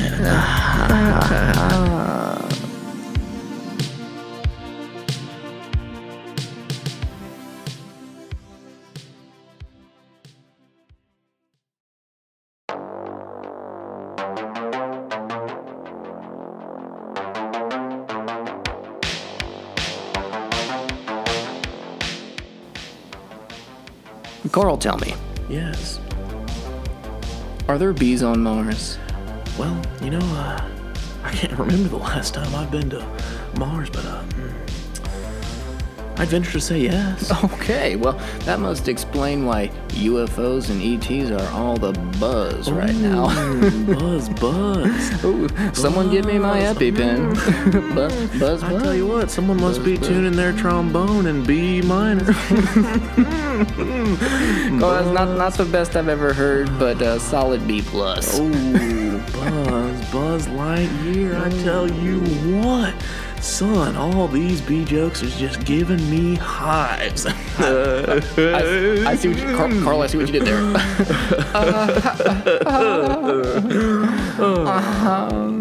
Carl, 24.63 24.77
tell 24.79 24.97
me, 24.99 25.13
Yes. 25.49 25.99
are 27.67 27.77
there 27.79 27.93
bees 27.93 28.23
on 28.23 28.41
Mars? 28.45 28.97
Well, 29.59 29.77
you 30.01 30.11
know, 30.11 30.21
uh, 30.21 30.65
I 31.25 31.33
can't 31.33 31.59
remember 31.59 31.89
the 31.89 31.97
last 31.97 32.35
time 32.35 32.55
I've 32.55 32.71
been 32.71 32.89
to 32.91 33.05
Mars, 33.59 33.91
but 33.91 34.05
uh, 34.07 34.23
hmm, 34.23 34.72
I'd 36.23 36.29
venture 36.29 36.53
to 36.53 36.61
say 36.61 36.79
yes. 36.83 37.33
Okay, 37.63 37.97
well, 37.97 38.13
that 38.45 38.61
must 38.61 38.87
explain 38.87 39.45
why 39.45 39.73
UFOs 39.89 40.71
and 40.71 40.81
ETs 40.81 41.33
are 41.33 41.53
all 41.53 41.77
the 41.77 41.93
buzz 42.21 42.71
right 42.71 42.95
now. 42.95 43.27
Buzz, 43.87 44.29
buzz. 44.29 45.25
Ooh, 45.25 45.49
someone 45.73 46.13
give 46.13 46.25
me 46.25 46.39
my 46.39 46.61
EpiPen. 46.61 47.35
buzz, 47.97 48.39
buzz, 48.39 48.63
I 48.63 48.71
buzz. 48.71 48.83
tell 48.85 48.95
you 48.95 49.09
what, 49.09 49.33
someone 49.33 49.61
must 49.61 49.83
be 49.83 49.99
tuning 49.99 50.35
their 50.37 50.53
trombone 50.53 51.27
in 51.27 51.43
B 51.43 51.83
minor. 51.83 52.25
Oh, 54.81 54.91
that's 54.93 55.09
not 55.13 55.37
not 55.37 55.55
the 55.55 55.65
best 55.65 55.97
I've 55.97 56.09
ever 56.09 56.33
heard, 56.33 56.69
but 56.79 57.03
uh, 57.03 57.19
solid 57.19 57.67
B 57.67 57.83
plus. 57.83 58.39
Ooh, 58.39 59.19
Buzz, 59.33 60.13
Buzz 60.13 60.47
Lightyear, 60.47 61.41
I 61.41 61.51
tell 61.65 61.91
you 61.91 62.21
what. 62.61 62.95
Son, 63.43 63.97
all 63.97 64.29
these 64.29 64.61
B 64.61 64.85
jokes 64.85 65.21
is 65.23 65.37
just 65.37 65.65
giving 65.65 65.99
me 66.09 66.37
hives. 66.37 67.27
I, 67.59 68.23
I 69.05 69.17
see 69.17 69.29
what 69.29 69.39
you, 69.39 69.57
Carl, 69.57 69.83
Carl, 69.83 70.03
I 70.03 70.07
see 70.07 70.17
what 70.19 70.29
you 70.29 70.33
did 70.33 70.47
there. 70.47 70.63
Uh-huh. 71.55 72.01
Uh-huh. 74.39 74.63
Uh-huh. 74.63 75.52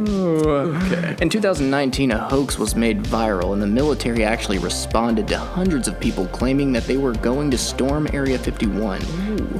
In 1.21 1.29
2019, 1.29 2.11
a 2.11 2.17
hoax 2.17 2.57
was 2.57 2.75
made 2.75 3.03
viral, 3.03 3.53
and 3.53 3.61
the 3.61 3.67
military 3.67 4.23
actually 4.23 4.57
responded 4.57 5.27
to 5.29 5.37
hundreds 5.37 5.87
of 5.87 5.99
people 5.99 6.27
claiming 6.27 6.71
that 6.73 6.83
they 6.83 6.97
were 6.97 7.13
going 7.13 7.51
to 7.51 7.57
storm 7.57 8.07
Area 8.13 8.37
51. 8.37 9.01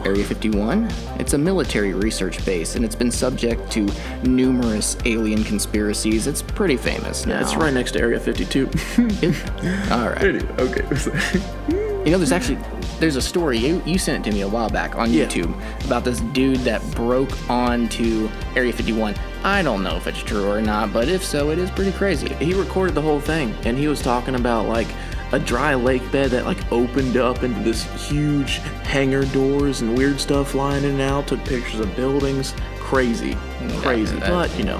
Area 0.06 0.24
51? 0.24 0.90
It's 1.20 1.34
a 1.34 1.38
military 1.38 1.94
research 1.94 2.44
base, 2.46 2.76
and 2.76 2.86
it's 2.86 2.96
been 2.96 3.12
subject 3.12 3.72
to 3.72 3.90
numerous 4.24 4.98
alien 5.06 5.44
conspiracies. 5.44 6.28
It's 6.28 6.42
pretty 6.42 6.78
famous 6.78 7.26
now. 7.26 7.42
it's 7.42 7.56
right 7.56 7.74
next 7.74 7.92
to 7.94 8.00
Area 8.00 8.20
52. 8.20 8.66
All 9.92 10.10
right. 10.10 10.60
Okay. 10.60 11.82
You 12.02 12.10
know, 12.10 12.18
there's 12.18 12.32
actually 12.32 12.58
there's 13.02 13.16
a 13.18 13.22
story 13.22 13.58
you 13.58 13.82
you 13.86 13.98
sent 13.98 14.26
it 14.26 14.30
to 14.30 14.36
me 14.36 14.42
a 14.42 14.48
while 14.48 14.70
back 14.70 14.96
on 14.96 15.12
Yeah. 15.12 15.26
YouTube 15.26 15.54
about 15.86 16.04
this 16.06 16.20
dude 16.22 16.60
that 16.60 16.82
broke 16.96 17.32
onto 17.50 18.30
Area 18.56 18.72
51. 18.72 19.16
I 19.44 19.64
don't 19.64 19.84
know 19.84 19.96
if 19.98 20.06
it's 20.08 20.20
true 20.20 20.48
or 20.50 20.62
not, 20.62 20.94
but 20.94 21.10
if 21.10 21.24
so, 21.26 21.50
it 21.50 21.58
is 21.58 21.70
pretty 21.72 21.92
crazy. 21.92 22.30
he 22.36 22.54
recorded 22.54 22.94
the 22.96 23.02
whole 23.02 23.20
thing 23.20 23.54
and 23.66 23.78
he 23.78 23.88
was 23.88 24.02
talking 24.02 24.36
about 24.36 24.68
like 24.68 24.88
a 25.34 25.40
dry 25.40 25.74
lake 25.76 26.10
bed 26.12 26.30
that 26.32 26.46
like 26.46 26.72
opened 26.72 27.18
up 27.18 27.42
into 27.44 27.60
this 27.62 27.84
huge 28.08 28.58
hangar 28.84 29.26
doors 29.26 29.82
and 29.82 29.98
weird 29.98 30.20
stuff 30.20 30.52
flying 30.52 30.84
in 30.84 30.92
and 30.92 31.02
out 31.02 31.26
took 31.28 31.44
pictures 31.46 31.80
of 31.80 31.96
buildings 31.96 32.54
crazy 32.80 33.36
crazy 33.78 34.16
that- 34.18 34.30
but 34.30 34.56
you 34.58 34.66
know 34.66 34.80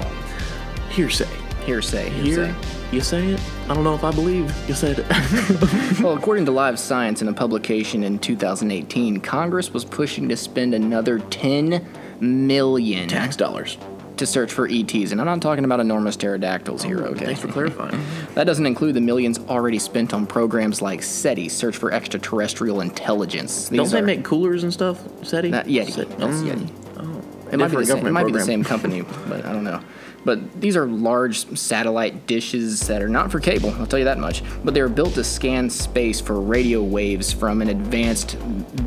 hearsay 0.90 1.26
Hearsay. 1.66 2.54
you 2.92 3.00
say 3.00 3.28
it 3.28 3.40
i 3.68 3.74
don't 3.74 3.84
know 3.84 3.94
if 3.94 4.04
i 4.04 4.10
believe 4.10 4.52
you 4.68 4.74
said 4.74 4.98
it 4.98 5.06
Well, 6.02 6.14
according 6.16 6.44
to 6.46 6.50
Live 6.50 6.78
Science 6.78 7.22
in 7.22 7.28
a 7.28 7.32
publication 7.32 8.02
in 8.02 8.18
2018, 8.18 9.20
Congress 9.20 9.72
was 9.72 9.84
pushing 9.84 10.28
to 10.30 10.36
spend 10.36 10.74
another 10.74 11.20
10 11.20 11.86
million 12.20 13.08
tax 13.08 13.36
dollars 13.36 13.78
to 14.16 14.26
search 14.26 14.52
for 14.52 14.66
ETs, 14.68 15.12
and 15.12 15.20
I'm 15.20 15.26
not 15.26 15.40
talking 15.40 15.64
about 15.64 15.80
enormous 15.80 16.16
pterodactyls 16.16 16.82
here. 16.82 16.98
Okay. 17.06 17.26
thanks 17.26 17.40
for 17.40 17.48
clarifying 17.48 17.98
That 18.34 18.44
doesn't 18.44 18.66
include 18.66 18.94
the 18.94 19.00
millions 19.00 19.38
already 19.48 19.78
spent 19.78 20.12
on 20.12 20.26
programs 20.26 20.82
like 20.82 21.02
SETI, 21.02 21.48
Search 21.48 21.76
for 21.76 21.92
Extraterrestrial 21.92 22.80
Intelligence. 22.80 23.68
These 23.68 23.78
don't 23.78 23.90
they 23.90 23.98
are- 24.00 24.02
make 24.02 24.24
coolers 24.24 24.64
and 24.64 24.72
stuff 24.72 25.00
SETI? 25.24 25.50
That 25.52 25.66
Yeti. 25.66 25.92
SETI. 25.92 26.14
That's 26.16 26.38
Mm. 26.38 26.50
Yeti. 26.50 26.70
Oh, 26.98 27.48
It 27.52 27.58
might, 27.58 27.70
be 27.70 27.76
the, 27.76 27.86
same, 27.86 28.06
it 28.06 28.10
might 28.10 28.26
be 28.26 28.32
the 28.32 28.40
same 28.40 28.64
company, 28.64 29.02
but 29.28 29.44
I 29.46 29.52
don't 29.52 29.64
know. 29.64 29.80
But 30.24 30.60
these 30.60 30.76
are 30.76 30.86
large 30.86 31.58
satellite 31.58 32.26
dishes 32.26 32.86
that 32.86 33.02
are 33.02 33.08
not 33.08 33.32
for 33.32 33.40
cable, 33.40 33.70
I'll 33.70 33.86
tell 33.86 33.98
you 33.98 34.04
that 34.04 34.18
much. 34.18 34.42
But 34.64 34.74
they 34.74 34.80
are 34.80 34.88
built 34.88 35.14
to 35.14 35.24
scan 35.24 35.68
space 35.68 36.20
for 36.20 36.40
radio 36.40 36.82
waves 36.82 37.32
from 37.32 37.60
an 37.60 37.68
advanced 37.68 38.36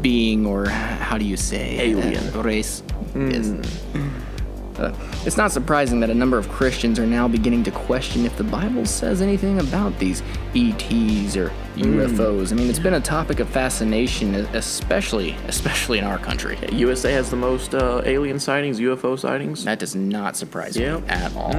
being, 0.02 0.46
or 0.46 0.68
how 0.68 1.18
do 1.18 1.26
you 1.26 1.38
say? 1.38 1.78
Alien. 1.80 2.34
uh, 2.36 2.42
race. 2.42 2.84
Yes. 3.16 3.54
Uh, 4.80 4.94
it's 5.26 5.38
not 5.38 5.52
surprising 5.52 6.00
that 6.02 6.10
a 6.10 6.14
number 6.14 6.38
of 6.38 6.50
Christians 6.50 7.00
are 7.00 7.06
now 7.08 7.28
beginning 7.28 7.64
to 7.64 7.72
question 7.72 8.26
if 8.26 8.36
the 8.38 8.44
Bible 8.44 8.86
says 8.86 9.22
anything 9.22 9.60
about 9.60 9.98
these 10.00 10.22
ETs 10.54 11.36
or 11.38 11.52
UFOs. 11.76 12.52
I 12.52 12.56
mean, 12.56 12.70
it's 12.70 12.80
been 12.80 12.94
a 12.96 13.02
topic 13.02 13.40
of 13.40 13.50
fascination, 13.50 14.36
especially 14.36 15.36
especially 15.48 15.98
in 16.00 16.04
our 16.06 16.18
country. 16.18 16.58
usa 16.72 17.12
has 17.12 17.30
the 17.30 17.36
most 17.36 17.74
uh, 17.76 18.02
alien 18.06 18.40
sightings 18.40 18.80
ufo 18.80 19.18
sightings 19.18 19.64
That 19.66 19.80
does 19.80 19.96
not 19.96 20.36
surprise 20.36 20.76
Yep. 20.78 21.02
me 21.02 21.08
at 21.10 21.36
all. 21.36 21.54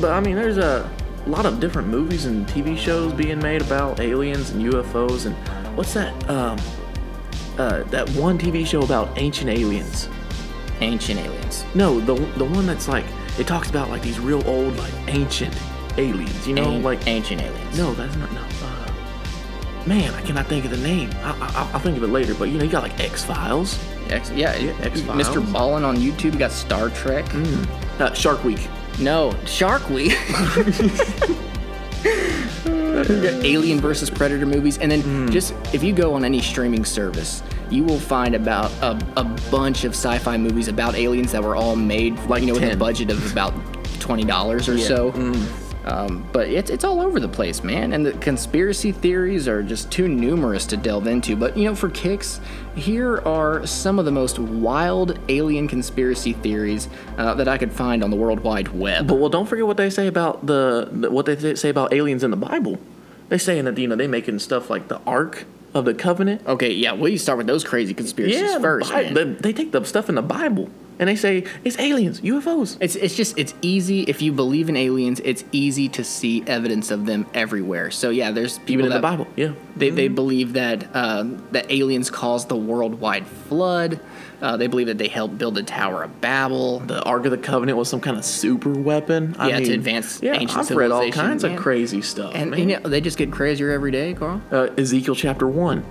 But 0.00 0.12
I 0.12 0.20
mean, 0.20 0.36
there's 0.36 0.58
a 0.58 0.88
lot 1.26 1.46
of 1.46 1.60
different 1.60 1.88
movies 1.88 2.24
and 2.26 2.46
TV 2.46 2.76
shows 2.78 3.12
being 3.12 3.38
made 3.40 3.60
about 3.62 4.00
aliens 4.00 4.50
and 4.50 4.62
UFOs. 4.72 5.26
And 5.26 5.34
what's 5.76 5.94
that? 5.94 6.12
Um, 6.30 6.58
uh, 7.58 7.82
that 7.84 8.08
one 8.10 8.38
TV 8.38 8.64
show 8.64 8.82
about 8.82 9.08
ancient 9.18 9.50
aliens. 9.50 10.08
Ancient 10.80 11.20
aliens. 11.20 11.64
No, 11.74 12.00
the 12.00 12.14
the 12.36 12.44
one 12.44 12.66
that's 12.66 12.88
like 12.88 13.04
it 13.38 13.46
talks 13.46 13.68
about 13.70 13.88
like 13.90 14.02
these 14.02 14.18
real 14.20 14.46
old 14.48 14.76
like 14.76 14.92
ancient 15.08 15.56
aliens. 15.96 16.46
You 16.46 16.54
know, 16.54 16.70
An- 16.70 16.82
like 16.82 17.06
ancient 17.06 17.42
aliens. 17.42 17.76
no, 17.78 17.92
that's 17.94 18.14
not 18.16 18.32
no. 18.32 18.40
Uh, 18.62 18.90
man, 19.86 20.14
I 20.14 20.22
cannot 20.22 20.46
think 20.46 20.64
of 20.64 20.70
the 20.70 20.76
name. 20.78 21.10
I, 21.22 21.30
I, 21.40 21.70
I'll 21.72 21.80
think 21.80 21.96
of 21.96 22.02
it 22.04 22.08
later. 22.08 22.34
But 22.34 22.48
you 22.50 22.58
know, 22.58 22.64
you 22.64 22.70
got 22.70 22.82
like 22.82 22.98
X 23.00 23.24
Files, 23.24 23.78
X, 24.08 24.30
yeah, 24.30 24.50
X-Files. 24.52 25.28
Mr. 25.28 25.42
Ballen 25.42 25.84
on 25.84 25.96
YouTube 25.96 26.32
you 26.32 26.38
got 26.38 26.52
Star 26.52 26.90
Trek. 26.90 27.26
uh, 27.98 28.12
Shark 28.14 28.44
Week. 28.44 28.68
No, 29.00 29.34
Shark 29.46 29.88
Week. 29.90 30.16
Alien 33.44 33.80
versus 33.80 34.10
Predator 34.10 34.46
movies, 34.46 34.78
and 34.78 34.90
then 34.90 35.00
Hmm. 35.02 35.28
just 35.30 35.54
if 35.72 35.82
you 35.82 35.92
go 35.92 36.14
on 36.14 36.24
any 36.24 36.40
streaming 36.40 36.84
service, 36.84 37.42
you 37.70 37.84
will 37.84 37.98
find 37.98 38.34
about 38.34 38.70
a, 38.82 38.98
a 39.16 39.24
bunch 39.50 39.84
of 39.84 39.92
sci-fi 39.92 40.36
movies 40.36 40.68
about 40.68 40.94
aliens 40.94 41.32
that 41.32 41.42
were 41.42 41.56
all 41.56 41.76
made, 41.76 42.18
like 42.28 42.42
you 42.42 42.48
know, 42.48 42.54
with 42.54 42.72
a 42.72 42.76
budget 42.76 43.10
of 43.10 43.32
about 43.32 43.52
twenty 44.00 44.24
dollars 44.24 44.68
or 44.68 44.78
so. 44.78 45.10
Hmm. 45.12 45.67
Um, 45.88 46.28
but 46.32 46.48
it's 46.48 46.70
it's 46.70 46.84
all 46.84 47.00
over 47.00 47.18
the 47.18 47.28
place, 47.28 47.64
man. 47.64 47.92
And 47.92 48.04
the 48.04 48.12
conspiracy 48.12 48.92
theories 48.92 49.48
are 49.48 49.62
just 49.62 49.90
too 49.90 50.06
numerous 50.06 50.66
to 50.66 50.76
delve 50.76 51.06
into. 51.06 51.34
But 51.34 51.56
you 51.56 51.64
know, 51.64 51.74
for 51.74 51.88
kicks, 51.88 52.40
here 52.76 53.18
are 53.26 53.66
some 53.66 53.98
of 53.98 54.04
the 54.04 54.10
most 54.10 54.38
wild 54.38 55.18
alien 55.30 55.66
conspiracy 55.66 56.34
theories 56.34 56.88
uh, 57.16 57.34
that 57.34 57.48
I 57.48 57.56
could 57.56 57.72
find 57.72 58.04
on 58.04 58.10
the 58.10 58.16
World 58.16 58.40
Wide 58.40 58.68
Web. 58.68 59.06
But 59.06 59.14
well, 59.14 59.30
don't 59.30 59.46
forget 59.46 59.66
what 59.66 59.78
they 59.78 59.88
say 59.88 60.06
about 60.06 60.44
the, 60.44 60.88
the 60.92 61.10
what 61.10 61.24
they 61.24 61.36
th- 61.36 61.56
say 61.56 61.70
about 61.70 61.94
aliens 61.94 62.22
in 62.22 62.30
the 62.30 62.36
Bible. 62.36 62.78
They 63.30 63.38
saying 63.38 63.64
that 63.64 63.78
you 63.78 63.88
know 63.88 63.96
they 63.96 64.06
making 64.06 64.40
stuff 64.40 64.68
like 64.68 64.88
the 64.88 65.00
Ark 65.06 65.46
of 65.72 65.86
the 65.86 65.94
Covenant. 65.94 66.46
Okay, 66.46 66.72
yeah, 66.72 66.92
we 66.92 67.16
start 67.16 67.38
with 67.38 67.46
those 67.46 67.64
crazy 67.64 67.94
conspiracies 67.94 68.54
the 68.54 68.60
first, 68.60 68.92
Bi- 69.14 69.24
they 69.24 69.52
take 69.54 69.72
the 69.72 69.82
stuff 69.84 70.10
in 70.10 70.16
the 70.16 70.22
Bible 70.22 70.68
and 70.98 71.08
they 71.08 71.16
say 71.16 71.44
it's 71.64 71.78
aliens, 71.78 72.20
UFOs. 72.20 72.76
It's 72.80 72.96
it's 72.96 73.14
just 73.16 73.38
it's 73.38 73.54
easy 73.62 74.02
if 74.02 74.20
you 74.22 74.32
believe 74.32 74.68
in 74.68 74.76
aliens. 74.76 75.20
It's 75.24 75.44
easy 75.52 75.88
to 75.90 76.04
see 76.04 76.42
evidence 76.46 76.90
of 76.90 77.06
them 77.06 77.26
everywhere. 77.34 77.90
So 77.90 78.10
yeah, 78.10 78.30
there's 78.30 78.58
people 78.58 78.72
Even 78.72 78.84
in 78.86 78.90
that 78.90 78.96
the 78.98 79.02
Bible, 79.02 79.26
yeah. 79.36 79.52
They, 79.76 79.90
they 79.90 80.08
believe 80.08 80.54
that 80.54 80.94
um, 80.96 81.46
that 81.52 81.70
aliens 81.70 82.10
caused 82.10 82.48
the 82.48 82.56
worldwide 82.56 83.26
flood. 83.26 84.00
Uh, 84.40 84.56
they 84.56 84.68
believe 84.68 84.86
that 84.86 84.98
they 84.98 85.08
helped 85.08 85.36
build 85.36 85.56
the 85.56 85.62
Tower 85.64 86.04
of 86.04 86.20
Babel. 86.20 86.78
The 86.80 87.02
Ark 87.02 87.24
of 87.24 87.32
the 87.32 87.38
Covenant 87.38 87.76
was 87.76 87.88
some 87.88 88.00
kind 88.00 88.16
of 88.16 88.24
super 88.24 88.70
weapon. 88.70 89.34
I 89.36 89.48
Yeah, 89.48 89.56
to 89.56 89.62
mean, 89.64 89.72
advance 89.72 90.22
yeah, 90.22 90.34
ancient 90.34 90.70
I've 90.70 90.76
read 90.76 90.92
all 90.92 91.10
kinds 91.10 91.42
man. 91.42 91.54
of 91.54 91.58
crazy 91.60 92.02
stuff. 92.02 92.32
and 92.36 92.52
man. 92.52 92.60
you 92.60 92.66
know, 92.78 92.88
they 92.88 93.00
just 93.00 93.18
get 93.18 93.32
crazier 93.32 93.70
every 93.72 93.90
day, 93.90 94.14
Carl. 94.14 94.40
uh, 94.52 94.68
Ezekiel 94.78 95.16
chapter 95.16 95.48
one. 95.48 95.84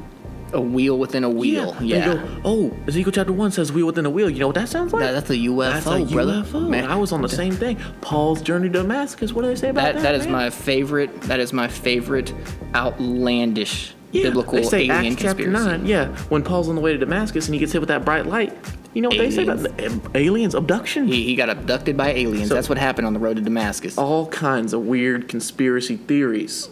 A 0.54 0.62
wheel 0.62 0.98
within 0.98 1.24
a 1.26 1.30
wheel. 1.30 1.74
They 1.74 1.86
Yeah, 1.88 2.14
go, 2.16 2.22
oh, 2.46 2.78
Ezekiel 2.88 3.12
chapter 3.12 3.34
one 3.34 3.52
says 3.52 3.72
wheel 3.72 3.86
within 3.86 4.06
a 4.06 4.10
wheel. 4.10 4.30
You 4.30 4.40
know 4.40 4.48
what 4.48 4.56
that 4.56 4.70
sounds 4.70 4.94
like? 4.94 5.04
That- 5.04 5.12
that's 5.12 5.30
a 5.30 5.36
UFO, 5.36 5.74
That's 5.74 5.86
a 5.88 6.14
brother. 6.14 6.44
UFO. 6.44 6.70
Man. 6.70 6.86
I 6.86 6.96
was 6.96 7.12
on 7.12 7.22
the 7.22 7.28
same 7.30 7.54
thing. 7.54 7.78
Paul's 8.02 8.42
journey 8.42 8.70
to 8.70 8.80
Damascus. 8.82 9.34
What 9.34 9.42
do 9.42 9.50
they 9.50 9.56
say 9.56 9.70
about 9.70 9.84
that 9.84 9.96
that? 9.96 10.04
that 10.04 10.16
is 10.16 10.24
man? 10.24 10.32
my 10.32 10.50
favorite. 10.50 11.22
That 11.24 11.40
is 11.42 11.52
my 11.52 11.68
favorite 11.68 12.34
outlandish 12.76 13.94
Yeah, 14.12 14.24
biblical 14.24 14.54
they 14.56 14.64
say 14.64 14.84
alien 14.86 15.14
Acts 15.14 15.22
chapter 15.22 15.44
conspiracy. 15.44 15.78
9, 15.80 15.86
yeah, 15.86 16.08
when 16.30 16.44
Paul's 16.44 16.70
on 16.70 16.76
the 16.76 16.82
way 16.82 16.94
to 16.94 16.98
Damascus 16.98 17.46
and 17.48 17.54
he 17.54 17.60
gets 17.60 17.74
hit 17.74 17.80
with 17.82 17.90
that 17.90 18.06
bright 18.06 18.26
light. 18.26 18.54
You 18.94 19.02
know 19.02 19.10
what 19.10 19.18
they 19.18 19.30
say 19.30 19.44
about 19.44 19.60
Aliens. 19.60 20.02
the, 20.02 20.18
eh, 20.18 20.22
aliens 20.26 20.56
abduction? 20.56 21.08
He, 21.08 21.24
he 21.24 21.36
got 21.36 21.50
abducted 21.50 21.98
by 21.98 22.12
aliens. 22.14 22.48
So- 22.48 22.56
That's 22.56 22.70
what 22.70 22.78
happened 22.78 23.06
on 23.06 23.14
the 23.14 23.20
road 23.20 23.36
to 23.36 23.42
Damascus. 23.44 23.98
All 23.98 24.28
kinds 24.28 24.74
of 24.74 24.82
weird 24.86 25.28
conspiracy 25.28 25.98
theories 25.98 26.70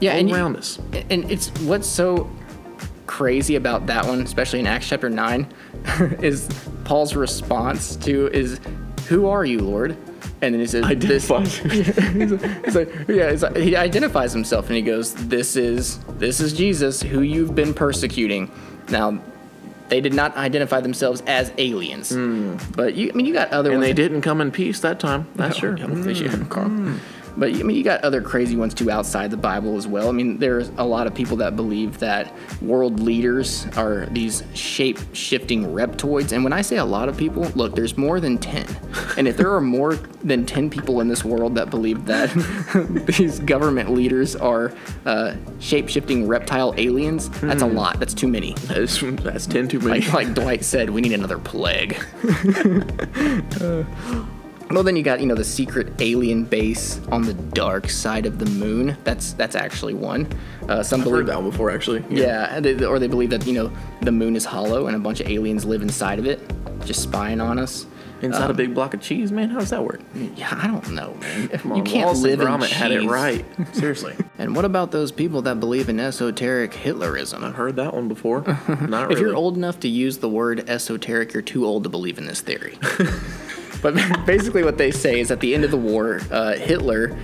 yeah, 0.00 0.12
all 0.12 0.18
and 0.18 0.28
you- 0.28 0.34
around 0.36 0.56
us. 0.56 0.78
And 1.10 1.28
it's 1.30 1.48
what's 1.62 1.88
so 1.88 2.28
crazy 3.06 3.56
about 3.56 3.86
that 3.86 4.06
one, 4.06 4.20
especially 4.20 4.60
in 4.60 4.66
Acts 4.66 4.88
chapter 4.88 5.10
9, 5.10 5.52
is 6.20 6.48
Paul's 6.84 7.14
response 7.14 7.96
to 7.96 8.28
is, 8.28 8.60
Who 9.08 9.26
are 9.26 9.44
you, 9.44 9.60
Lord? 9.60 9.96
And 10.42 10.54
then 10.54 10.60
he 10.60 10.66
says, 10.66 10.84
this, 10.98 11.30
Identifies. 11.30 11.58
he's 12.12 12.32
like- 12.32 12.64
he's 12.64 12.76
like, 12.76 13.08
yeah, 13.08 13.30
it's 13.30 13.42
like, 13.42 13.56
he 13.56 13.76
identifies 13.76 14.32
himself 14.32 14.66
and 14.66 14.76
he 14.76 14.82
goes, 14.82 15.14
"This 15.14 15.56
is 15.56 15.98
this 16.18 16.40
is 16.40 16.52
Jesus, 16.52 17.00
who 17.00 17.22
you've 17.22 17.54
been 17.54 17.72
persecuting." 17.72 18.50
Now, 18.90 19.22
they 19.88 20.00
did 20.00 20.12
not 20.12 20.36
identify 20.36 20.80
themselves 20.80 21.22
as 21.26 21.52
aliens, 21.56 22.10
hmm. 22.10 22.56
but 22.76 22.94
you, 22.94 23.10
I 23.10 23.16
mean, 23.16 23.26
you 23.26 23.32
got 23.32 23.50
other 23.50 23.70
and 23.70 23.80
ones. 23.80 23.88
they 23.88 23.94
didn't 23.94 24.20
come 24.20 24.40
in 24.40 24.50
peace 24.50 24.80
that 24.80 25.00
time. 25.00 25.26
That's 25.34 25.56
sure. 25.56 25.76
Yeah, 25.78 25.86
hmm. 25.86 26.10
yeah, 26.10 26.44
Carl. 26.48 26.68
Hmm. 26.68 26.96
But 27.36 27.50
I 27.50 27.62
mean, 27.62 27.76
you 27.76 27.84
got 27.84 28.02
other 28.02 28.22
crazy 28.22 28.56
ones 28.56 28.74
too 28.74 28.90
outside 28.90 29.30
the 29.30 29.36
Bible 29.36 29.76
as 29.76 29.86
well. 29.86 30.08
I 30.08 30.12
mean, 30.12 30.38
there's 30.38 30.70
a 30.76 30.84
lot 30.84 31.06
of 31.06 31.14
people 31.14 31.36
that 31.38 31.56
believe 31.56 31.98
that 31.98 32.32
world 32.62 33.00
leaders 33.00 33.66
are 33.76 34.06
these 34.06 34.42
shape-shifting 34.54 35.66
reptoids. 35.66 36.32
And 36.32 36.44
when 36.44 36.52
I 36.52 36.62
say 36.62 36.76
a 36.76 36.84
lot 36.84 37.08
of 37.08 37.16
people, 37.16 37.42
look, 37.54 37.74
there's 37.74 37.96
more 37.96 38.20
than 38.20 38.38
ten. 38.38 38.66
And 39.16 39.26
if 39.26 39.36
there 39.36 39.52
are 39.52 39.60
more 39.60 39.94
than 40.22 40.46
ten 40.46 40.70
people 40.70 41.00
in 41.00 41.08
this 41.08 41.24
world 41.24 41.54
that 41.56 41.70
believe 41.70 42.04
that 42.06 42.30
these 43.18 43.40
government 43.40 43.90
leaders 43.90 44.36
are 44.36 44.72
uh, 45.06 45.34
shape-shifting 45.60 46.28
reptile 46.28 46.74
aliens, 46.76 47.28
that's 47.40 47.62
a 47.62 47.66
lot. 47.66 47.98
That's 47.98 48.14
too 48.14 48.28
many. 48.28 48.54
That's, 48.54 49.00
that's 49.00 49.46
10 49.46 49.68
too 49.68 49.80
many. 49.80 50.00
Like, 50.00 50.12
like 50.12 50.34
Dwight 50.34 50.64
said, 50.64 50.90
we 50.90 51.00
need 51.00 51.12
another 51.12 51.38
plague. 51.38 51.96
Well, 54.74 54.82
then 54.82 54.96
you 54.96 55.04
got 55.04 55.20
you 55.20 55.26
know 55.26 55.36
the 55.36 55.44
secret 55.44 55.92
alien 56.00 56.44
base 56.44 57.00
on 57.12 57.22
the 57.22 57.34
dark 57.34 57.88
side 57.88 58.26
of 58.26 58.40
the 58.40 58.46
moon. 58.46 58.96
That's 59.04 59.32
that's 59.34 59.54
actually 59.54 59.94
one. 59.94 60.26
Uh, 60.68 60.82
some 60.82 61.00
I've 61.00 61.04
believe 61.04 61.18
heard 61.18 61.26
that 61.26 61.40
one 61.42 61.50
before, 61.50 61.70
actually. 61.70 62.04
Yeah, 62.10 62.48
and 62.50 62.64
they, 62.64 62.84
or 62.84 62.98
they 62.98 63.06
believe 63.06 63.30
that 63.30 63.46
you 63.46 63.52
know 63.52 63.72
the 64.02 64.10
moon 64.10 64.34
is 64.34 64.44
hollow 64.44 64.88
and 64.88 64.96
a 64.96 64.98
bunch 64.98 65.20
of 65.20 65.28
aliens 65.28 65.64
live 65.64 65.82
inside 65.82 66.18
of 66.18 66.26
it, 66.26 66.40
just 66.84 67.02
spying 67.02 67.40
on 67.40 67.58
us. 67.58 67.86
Inside 68.20 68.50
a 68.50 68.54
big 68.54 68.74
block 68.74 68.94
of 68.94 69.00
cheese, 69.00 69.30
man. 69.30 69.50
How 69.50 69.58
does 69.58 69.70
that 69.70 69.84
work? 69.84 70.00
Yeah, 70.34 70.48
I 70.50 70.66
don't 70.66 70.90
know, 70.92 71.14
man. 71.20 71.50
You 71.76 71.82
can't 71.82 72.06
Wallace 72.06 72.20
live 72.20 72.40
and 72.40 72.48
in 72.48 72.60
Gromit 72.60 72.70
had 72.70 72.90
it 72.90 73.06
right. 73.06 73.44
Seriously, 73.72 74.16
And 74.38 74.56
what 74.56 74.64
about 74.64 74.92
those 74.92 75.12
people 75.12 75.42
that 75.42 75.60
believe 75.60 75.88
in 75.88 76.00
esoteric 76.00 76.72
Hitlerism? 76.72 77.42
I've 77.42 77.54
heard 77.54 77.76
that 77.76 77.92
one 77.92 78.08
before. 78.08 78.42
Not 78.68 79.08
really. 79.08 79.14
If 79.14 79.18
you're 79.20 79.34
old 79.36 79.56
enough 79.56 79.80
to 79.80 79.88
use 79.88 80.18
the 80.18 80.28
word 80.28 80.70
esoteric, 80.70 81.32
you're 81.34 81.42
too 81.42 81.66
old 81.66 81.82
to 81.82 81.90
believe 81.90 82.16
in 82.16 82.26
this 82.26 82.40
theory. 82.40 82.78
But 83.84 83.94
basically, 84.26 84.64
what 84.64 84.78
they 84.78 84.90
say 84.90 85.20
is 85.20 85.30
at 85.30 85.40
the 85.40 85.54
end 85.54 85.62
of 85.62 85.70
the 85.70 85.76
war, 85.76 86.20
uh, 86.32 86.54
Hitler 86.54 87.16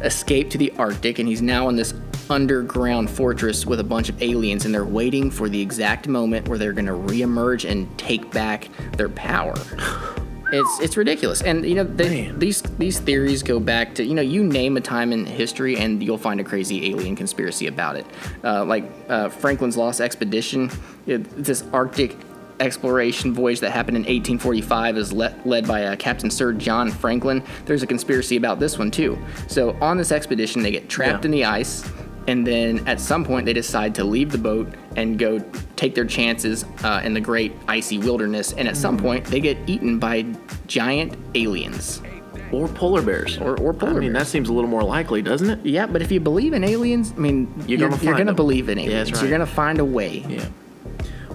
escaped 0.00 0.50
to 0.52 0.58
the 0.58 0.72
Arctic 0.78 1.18
and 1.18 1.28
he's 1.28 1.42
now 1.42 1.68
in 1.68 1.76
this 1.76 1.92
underground 2.30 3.10
fortress 3.10 3.66
with 3.66 3.78
a 3.78 3.84
bunch 3.84 4.08
of 4.08 4.20
aliens, 4.22 4.64
and 4.64 4.74
they're 4.74 4.84
waiting 4.86 5.30
for 5.30 5.50
the 5.50 5.60
exact 5.60 6.08
moment 6.08 6.48
where 6.48 6.56
they're 6.56 6.72
going 6.72 6.86
to 6.86 6.92
reemerge 6.92 7.70
and 7.70 7.96
take 7.98 8.30
back 8.32 8.68
their 8.96 9.10
power. 9.10 9.54
It's, 10.50 10.80
it's 10.80 10.96
ridiculous, 10.96 11.42
and 11.42 11.62
you 11.62 11.74
know 11.74 11.84
they, 11.84 12.30
these 12.30 12.62
these 12.78 12.98
theories 12.98 13.42
go 13.42 13.60
back 13.60 13.94
to 13.96 14.02
you 14.02 14.14
know 14.14 14.22
you 14.22 14.42
name 14.42 14.78
a 14.78 14.80
time 14.80 15.12
in 15.12 15.26
history 15.26 15.76
and 15.76 16.02
you'll 16.02 16.16
find 16.16 16.40
a 16.40 16.42
crazy 16.42 16.90
alien 16.90 17.16
conspiracy 17.16 17.66
about 17.66 17.96
it. 17.96 18.06
Uh, 18.42 18.64
like 18.64 18.90
uh, 19.10 19.28
Franklin's 19.28 19.76
Lost 19.76 20.00
Expedition, 20.00 20.70
it, 21.06 21.24
this 21.36 21.64
Arctic 21.74 22.16
exploration 22.60 23.32
voyage 23.32 23.60
that 23.60 23.70
happened 23.72 23.96
in 23.96 24.02
1845 24.02 24.96
is 24.98 25.12
le- 25.12 25.34
led 25.44 25.66
by 25.66 25.84
uh, 25.84 25.96
Captain 25.96 26.30
Sir 26.30 26.52
John 26.52 26.90
Franklin. 26.90 27.42
There's 27.66 27.82
a 27.82 27.86
conspiracy 27.86 28.36
about 28.36 28.58
this 28.60 28.78
one 28.78 28.90
too. 28.90 29.18
So 29.46 29.76
on 29.80 29.96
this 29.96 30.12
expedition, 30.12 30.62
they 30.62 30.70
get 30.70 30.88
trapped 30.88 31.24
Yeah. 31.24 31.26
in 31.26 31.30
the 31.30 31.44
ice, 31.44 31.88
and 32.26 32.46
then 32.46 32.86
at 32.86 33.00
some 33.00 33.24
point 33.24 33.46
they 33.46 33.52
decide 33.52 33.94
to 33.96 34.04
leave 34.04 34.30
the 34.30 34.38
boat 34.38 34.68
and 34.96 35.18
go 35.18 35.38
take 35.76 35.94
their 35.94 36.04
chances 36.04 36.64
uh, 36.84 37.00
in 37.04 37.14
the 37.14 37.20
great 37.20 37.52
icy 37.68 37.98
wilderness. 37.98 38.52
And 38.52 38.66
at 38.68 38.76
some 38.76 38.98
Hmm. 38.98 39.04
point 39.04 39.24
they 39.26 39.40
get 39.40 39.56
eaten 39.66 39.98
by 39.98 40.26
giant 40.66 41.14
aliens. 41.34 42.02
or 42.50 42.66
polar 42.66 43.02
bears. 43.02 43.36
Or- 43.36 43.60
or 43.60 43.74
polar 43.74 43.92
I 43.98 44.00
mean, 44.00 44.12
bears. 44.14 44.24
that 44.24 44.30
seems 44.30 44.48
a 44.48 44.52
little 44.54 44.70
more 44.70 44.82
likely, 44.82 45.20
doesn't 45.20 45.50
it? 45.50 45.58
Yeah, 45.64 45.84
but 45.86 46.00
if 46.00 46.10
you 46.10 46.18
believe 46.18 46.54
in 46.54 46.64
aliens, 46.64 47.12
I 47.14 47.20
mean, 47.20 47.46
You're 47.66 47.78
you're, 47.80 47.94
you're 47.98 48.16
gonna 48.16 48.32
believe 48.32 48.70
in 48.70 48.78
Yeah, 48.78 48.84
aliens. 48.86 49.10
that's 49.10 49.20
You're 49.20 49.30
gonna 49.30 49.44
find 49.44 49.78
a 49.80 49.84
way. 49.84 50.24
Yeah. 50.26 50.46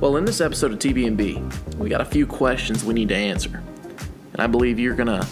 Well, 0.04 0.18
in 0.18 0.26
this 0.26 0.42
episode 0.42 0.74
of 0.74 0.80
TB&B, 0.80 1.42
we 1.78 1.88
got 1.88 2.02
a 2.02 2.06
few 2.06 2.28
questions 2.28 2.84
we 2.84 2.94
need 2.94 3.08
to 3.08 3.16
answer, 3.16 3.64
and 4.34 4.42
I 4.42 4.48
believe 4.48 4.78
you're 4.78 4.96
gonna 4.98 5.26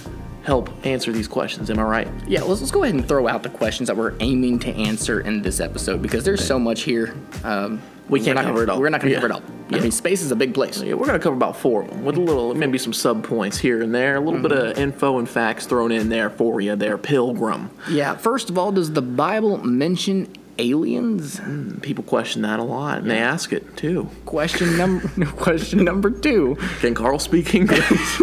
help 0.44 0.70
answer 0.86 1.12
these 1.12 1.28
questions. 1.28 1.70
Am 1.70 1.78
I 1.78 1.84
right? 1.84 2.08
Yeah, 2.26 2.44
let's, 2.44 2.62
let's 2.62 2.72
go 2.72 2.84
ahead 2.84 2.96
and 2.96 3.06
throw 3.06 3.28
out 3.28 3.44
the 3.44 3.50
questions 3.50 3.88
that 3.88 3.98
we're 3.98 4.14
aiming 4.22 4.60
to 4.60 4.70
answer 4.74 5.20
in 5.20 5.42
this 5.42 5.60
episode 5.60 6.02
because 6.02 6.24
there's 6.24 6.42
so 6.48 6.58
much 6.58 6.84
here. 6.84 7.14
Um, 7.44 7.82
We 8.08 8.22
can't 8.22 8.36
not 8.36 8.44
gonna- 8.44 8.54
cover 8.54 8.64
it 8.64 8.70
all. 8.70 8.80
We're 8.80 8.88
not 8.88 9.02
going 9.02 9.10
to 9.10 9.16
Yeah. 9.16 9.22
cover 9.22 9.34
it 9.34 9.36
all. 9.36 9.78
I 9.78 9.82
mean, 9.82 9.92
space 9.92 10.22
is 10.22 10.32
a 10.32 10.38
big 10.38 10.54
place. 10.54 10.82
Yeah, 10.82 10.94
we're 10.94 11.06
gonna 11.06 11.20
cover 11.20 11.36
about 11.36 11.58
four 11.58 11.82
of 11.82 11.90
them 11.90 12.06
with 12.06 12.16
a 12.16 12.22
little, 12.22 12.56
maybe 12.56 12.78
some 12.78 12.94
sub 12.94 13.24
points 13.26 13.58
here 13.58 13.82
and 13.82 13.94
there, 13.94 14.16
a 14.16 14.20
little 14.22 14.40
bit 14.40 14.54
of 14.54 14.78
info 14.78 15.18
and 15.20 15.28
facts 15.28 15.66
thrown 15.66 15.92
in 15.92 16.08
there 16.08 16.30
for 16.30 16.62
you. 16.62 16.78
There, 16.78 16.98
Pilgrim. 16.98 17.70
Yeah, 17.90 18.16
first 18.16 18.50
of 18.50 18.58
all, 18.58 18.72
does 18.72 18.94
the 18.94 19.02
Bible 19.02 19.58
mention 19.66 20.30
aliens? 20.62 21.42
People 21.82 22.04
question 22.04 22.44
that 22.44 22.60
a 22.60 22.64
lot, 22.64 23.00
and 23.00 23.10
they 23.10 23.18
ask 23.18 23.52
it 23.52 23.76
too. 23.76 24.10
Question 24.26 24.78
number 24.78 25.26
question 25.38 25.84
number 25.84 26.10
two: 26.10 26.58
Can 26.80 26.94
Carl 26.94 27.20
speak 27.20 27.56
English? 27.56 27.88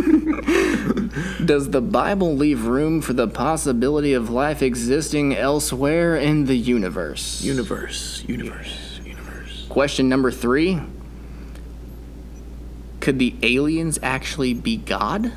Does 1.45 1.71
the 1.71 1.81
Bible 1.81 2.37
leave 2.37 2.67
room 2.67 3.01
for 3.01 3.13
the 3.13 3.29
possibility 3.29 4.13
of 4.13 4.31
life 4.31 4.63
existing 4.63 5.35
elsewhere 5.37 6.17
in 6.17 6.47
the 6.47 6.57
universe? 6.57 7.43
universe, 7.43 8.25
universe, 8.27 9.01
universe. 9.05 9.67
Question 9.69 10.09
number 10.09 10.31
three: 10.31 10.81
Could 13.01 13.19
the 13.19 13.35
aliens 13.43 13.99
actually 14.03 14.55
be 14.55 14.77
God? 14.77 15.33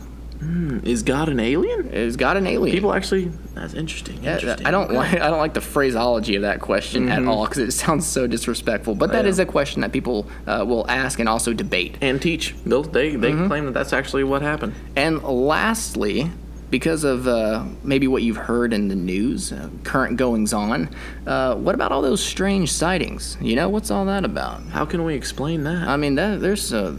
Is 0.84 1.04
God 1.04 1.30
an 1.30 1.40
alien? 1.40 1.90
Is 1.90 2.18
God 2.18 2.36
an 2.38 2.48
alien? 2.48 2.76
People 2.76 2.94
actually. 2.94 3.26
That's 3.54 3.74
interesting. 3.76 4.24
Yeah, 4.24 4.36
interesting. 4.36 4.66
I 4.66 4.72
don't 4.72 4.86
Okay. 4.90 4.96
like 4.98 5.14
I 5.22 5.30
don't 5.30 5.38
like 5.40 5.54
the 5.54 5.62
phraseology 5.62 6.36
of 6.36 6.42
that 6.42 6.60
question 6.62 7.10
at 7.10 7.24
all 7.26 7.46
because 7.46 7.60
it 7.60 7.72
sounds 7.72 8.08
so 8.08 8.26
disrespectful. 8.28 8.96
But 8.96 9.12
that 9.12 9.26
is 9.26 9.38
a 9.40 9.46
question 9.46 9.82
that 9.82 9.92
people 9.92 10.26
uh, 10.48 10.66
will 10.68 10.90
ask 10.90 11.20
and 11.20 11.30
also 11.30 11.54
debate. 11.54 11.98
And 12.02 12.22
teach. 12.22 12.56
They'll, 12.66 12.84
they 12.84 13.16
they 13.16 13.32
Mm-hmm. 13.32 13.48
claim 13.48 13.66
that 13.66 13.74
that's 13.74 13.94
actually 13.94 14.24
what 14.24 14.42
happened. 14.42 14.74
And 14.96 15.22
lastly, 15.24 16.32
because 16.72 17.04
of 17.04 17.28
uh, 17.28 17.66
maybe 17.84 18.08
what 18.08 18.24
you've 18.24 18.38
heard 18.38 18.74
in 18.74 18.88
the 18.88 18.96
news, 18.96 19.52
uh, 19.52 19.70
current 19.84 20.18
goings 20.18 20.54
on, 20.54 20.90
uh, 21.28 21.54
what 21.56 21.76
about 21.76 21.92
all 21.92 22.02
those 22.02 22.24
strange 22.24 22.72
sightings? 22.72 23.38
You 23.42 23.56
know, 23.58 23.70
what's 23.70 23.92
all 23.92 24.06
that 24.06 24.24
about? 24.26 24.64
How 24.70 24.86
can 24.86 25.04
we 25.04 25.14
explain 25.14 25.64
that? 25.66 25.88
I 25.88 25.98
mean, 25.98 26.16
that, 26.16 26.40
there's 26.42 26.74
uh, 26.74 26.98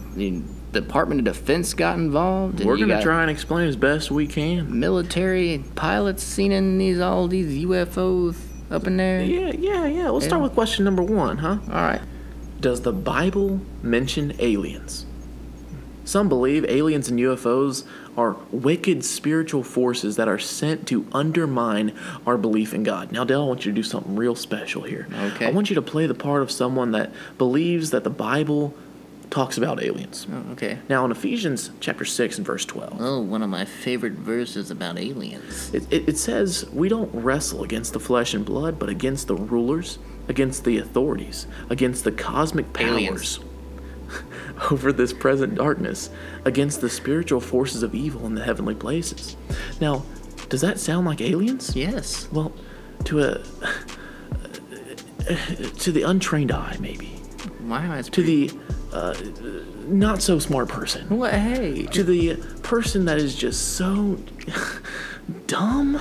the 0.73 0.81
Department 0.81 1.19
of 1.19 1.25
Defense 1.25 1.73
got 1.73 1.97
involved. 1.97 2.63
We're 2.63 2.77
gonna 2.77 3.01
try 3.01 3.21
and 3.21 3.31
explain 3.31 3.67
as 3.67 3.75
best 3.75 4.11
we 4.11 4.27
can. 4.27 4.79
Military 4.79 5.63
pilots 5.75 6.23
seen 6.23 6.51
in 6.51 6.77
these 6.77 6.99
all 6.99 7.27
these 7.27 7.63
UFOs 7.63 8.35
up 8.71 8.87
in 8.87 8.97
there. 8.97 9.23
Yeah, 9.23 9.51
yeah, 9.51 9.85
yeah. 9.85 10.09
Let's 10.09 10.25
start 10.25 10.41
with 10.41 10.53
question 10.53 10.83
number 10.83 11.03
one, 11.03 11.37
huh? 11.37 11.59
All 11.67 11.73
right. 11.73 12.01
Does 12.59 12.81
the 12.81 12.91
Bible 12.91 13.61
mention 13.81 14.33
aliens? 14.39 15.05
Some 16.05 16.27
believe 16.27 16.65
aliens 16.65 17.07
and 17.07 17.19
UFOs 17.19 17.85
are 18.17 18.35
wicked 18.51 19.05
spiritual 19.05 19.63
forces 19.63 20.17
that 20.17 20.27
are 20.27 20.39
sent 20.39 20.87
to 20.87 21.07
undermine 21.13 21.93
our 22.27 22.37
belief 22.37 22.73
in 22.73 22.83
God. 22.83 23.11
Now, 23.11 23.23
Dale, 23.23 23.43
I 23.43 23.45
want 23.45 23.65
you 23.65 23.71
to 23.71 23.75
do 23.75 23.83
something 23.83 24.15
real 24.15 24.35
special 24.35 24.83
here. 24.83 25.07
Okay. 25.13 25.45
I 25.45 25.51
want 25.51 25.69
you 25.69 25.75
to 25.75 25.81
play 25.81 26.05
the 26.05 26.13
part 26.13 26.41
of 26.41 26.51
someone 26.51 26.91
that 26.91 27.11
believes 27.37 27.91
that 27.91 28.03
the 28.03 28.09
Bible 28.09 28.73
talks 29.33 29.57
about 29.57 29.81
aliens. 29.81 30.27
Oh, 30.31 30.51
okay. 30.51 30.77
Now, 30.87 31.03
in 31.05 31.11
Ephesians 31.11 31.71
chapter 31.79 32.05
6 32.05 32.37
and 32.37 32.45
verse 32.45 32.65
12, 32.65 32.97
Oh, 32.99 33.19
one 33.19 33.41
of 33.41 33.49
my 33.49 33.65
favorite 33.65 34.13
verses 34.13 34.69
about 34.69 34.99
aliens. 34.99 35.73
It, 35.73 35.91
it, 35.91 36.09
it 36.09 36.17
says, 36.19 36.69
We 36.71 36.87
don't 36.87 37.09
wrestle 37.11 37.63
against 37.63 37.93
the 37.93 37.99
flesh 37.99 38.35
and 38.35 38.45
blood, 38.45 38.77
but 38.77 38.89
against 38.89 39.27
the 39.27 39.35
rulers, 39.35 39.97
against 40.27 40.65
the 40.65 40.77
authorities, 40.77 41.47
against 41.71 42.03
the 42.03 42.11
cosmic 42.11 42.73
powers 42.73 42.91
Aliens. 42.91 43.39
over 44.71 44.93
this 44.93 45.13
present 45.13 45.55
darkness, 45.55 46.11
against 46.45 46.81
the 46.81 46.89
spiritual 46.89 47.41
forces 47.41 47.81
of 47.81 47.95
evil 47.95 48.27
in 48.27 48.35
the 48.35 48.43
heavenly 48.43 48.75
places. 48.75 49.35
Now, 49.81 50.03
does 50.47 50.61
that 50.61 50.79
sound 50.79 51.07
like 51.07 51.21
aliens? 51.21 51.75
Yes. 51.75 52.27
Well, 52.31 52.53
to 53.05 53.21
a. 53.21 53.39
to 55.79 55.91
the 55.91 56.03
untrained 56.03 56.51
eye, 56.51 56.77
maybe. 56.79 57.19
Wow, 57.61 57.95
that's 57.95 58.09
To 58.09 58.21
the 58.21 58.51
uh, 58.93 59.15
not 59.87 60.21
so 60.21 60.39
smart 60.39 60.69
person. 60.69 61.07
What? 61.09 61.33
Hey. 61.33 61.83
to 61.87 62.03
the 62.03 62.35
person 62.63 63.05
that 63.05 63.17
is 63.17 63.35
just 63.35 63.75
so 63.75 64.17
dumb. 65.47 65.99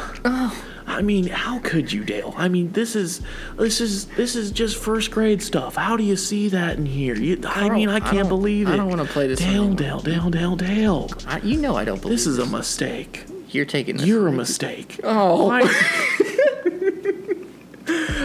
I 0.85 1.01
mean, 1.01 1.29
how 1.29 1.59
could 1.61 1.91
you, 1.93 2.05
Dale? 2.05 2.35
I 2.37 2.49
mean, 2.49 2.73
this 2.73 2.95
is 2.97 3.23
this 3.57 3.81
is 3.81 4.07
this 4.09 4.37
is 4.37 4.51
just 4.51 4.77
first 4.77 5.11
grade 5.11 5.41
stuff. 5.43 5.77
How 5.77 5.97
do 5.97 6.03
you 6.05 6.17
see 6.17 6.49
that 6.49 6.77
in 6.77 6.85
here? 6.87 7.15
You, 7.15 7.41
I 7.47 7.71
mean, 7.71 7.89
I 7.89 7.97
I 7.97 8.01
can't 8.01 8.15
don't- 8.19 8.29
believe 8.29 8.69
it. 8.69 8.73
I 8.73 8.77
don't 8.77 8.91
wanna 8.91 9.05
play 9.07 9.27
this 9.27 9.39
Dale, 9.39 9.65
anymore. 9.65 9.77
Dale, 9.77 10.01
Dale, 10.01 10.31
Dale, 10.31 10.57
Dale. 10.57 11.11
I, 11.27 11.39
you 11.39 11.57
know 11.59 11.77
I 11.77 11.85
don't 11.85 12.01
believe 12.03 12.19
This 12.19 12.27
is 12.27 12.39
a 12.39 12.47
mistake. 12.47 13.25
You're 13.49 13.65
taking 13.65 13.97
this. 13.99 14.07
You're 14.07 14.29
a 14.29 14.33
mistake. 14.33 15.01
Oh. 15.05 15.51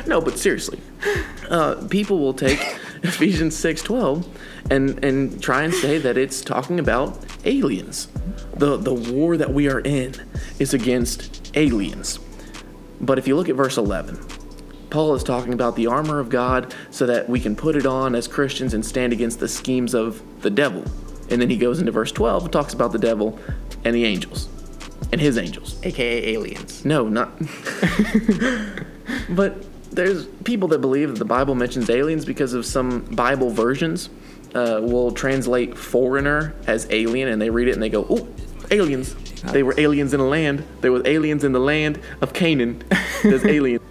No, 0.06 0.22
but 0.22 0.40
seriously, 0.40 0.80
uh, 1.50 1.86
people 1.90 2.20
will 2.20 2.34
take 2.34 2.60
Ephesians 3.04 3.56
six 3.56 3.82
twelve 3.82 4.28
and 4.70 5.04
and 5.04 5.42
try 5.42 5.64
and 5.64 5.74
say 5.74 5.98
that 5.98 6.18
it's 6.18 6.42
talking 6.42 6.80
about 6.80 7.18
aliens. 7.46 8.08
The 8.56 8.78
the 8.78 8.94
war 8.94 9.38
that 9.38 9.54
we 9.54 9.70
are 9.70 9.80
in 9.80 10.16
is 10.60 10.74
against 10.74 11.56
aliens. 11.56 12.20
But 13.00 13.20
if 13.20 13.28
you 13.28 13.36
look 13.36 13.50
at 13.50 13.56
verse 13.56 13.78
eleven, 13.78 14.20
Paul 14.90 15.14
is 15.16 15.24
talking 15.24 15.54
about 15.54 15.76
the 15.76 15.88
armor 15.88 16.20
of 16.20 16.30
God 16.30 16.74
so 16.92 17.06
that 17.06 17.30
we 17.30 17.40
can 17.40 17.56
put 17.56 17.76
it 17.76 17.86
on 17.86 18.16
as 18.16 18.28
Christians 18.28 18.74
and 18.74 18.86
stand 18.86 19.14
against 19.14 19.40
the 19.40 19.48
schemes 19.48 19.94
of 19.94 20.22
the 20.42 20.50
devil. 20.50 20.84
And 21.30 21.42
then 21.42 21.50
he 21.50 21.58
goes 21.58 21.80
into 21.80 21.92
verse 21.92 22.12
12 22.14 22.44
and 22.44 22.54
talks 22.54 22.74
about 22.74 22.94
the 22.94 23.00
devil 23.00 23.38
and 23.84 23.94
the 23.94 24.06
angels 24.06 24.48
and 25.12 25.20
his 25.20 25.38
angels. 25.38 25.80
AKA 25.84 26.34
aliens. 26.34 26.86
No, 26.86 27.08
not. 27.08 27.38
but 29.30 29.64
there's 29.98 30.28
people 30.46 30.68
that 30.70 30.80
believe 30.80 31.10
that 31.10 31.20
the 31.20 31.26
Bible 31.26 31.56
mentions 31.56 31.90
aliens 31.90 32.24
because 32.24 32.54
of 32.54 32.66
some 32.66 33.02
Bible 33.02 33.50
versions 33.50 34.10
uh, 34.54 34.80
will 34.82 35.12
translate 35.12 35.76
foreigner 35.78 36.56
as 36.68 36.88
alien, 36.92 37.28
and 37.28 37.42
they 37.42 37.50
read 37.50 37.68
it 37.68 37.74
and 37.74 37.82
they 37.82 37.90
go, 37.90 38.06
"Oh, 38.08 38.28
aliens! 38.72 39.16
They 39.42 39.64
were 39.64 39.74
aliens 39.78 40.14
in 40.14 40.20
the 40.20 40.26
land. 40.26 40.64
There 40.82 40.92
was 40.92 41.02
aliens 41.06 41.44
in 41.44 41.52
the 41.52 41.60
land 41.60 42.00
of 42.22 42.32
Canaan. 42.32 42.84
There's 43.24 43.44
aliens." 43.44 43.84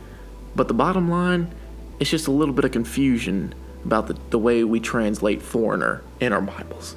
But 0.55 0.69
the 0.69 0.75
bottom 0.75 1.11
line, 1.11 1.53
it's 2.01 2.09
just 2.09 2.29
a 2.29 2.31
little 2.31 2.55
bit 2.55 2.65
of 2.65 2.71
confusion 2.71 3.55
about 3.85 4.07
the, 4.07 4.17
the 4.31 4.39
way 4.39 4.65
we 4.65 4.81
translate 4.81 5.43
foreigner 5.43 6.03
in 6.21 6.33
our 6.33 6.41
Bibles. 6.41 6.97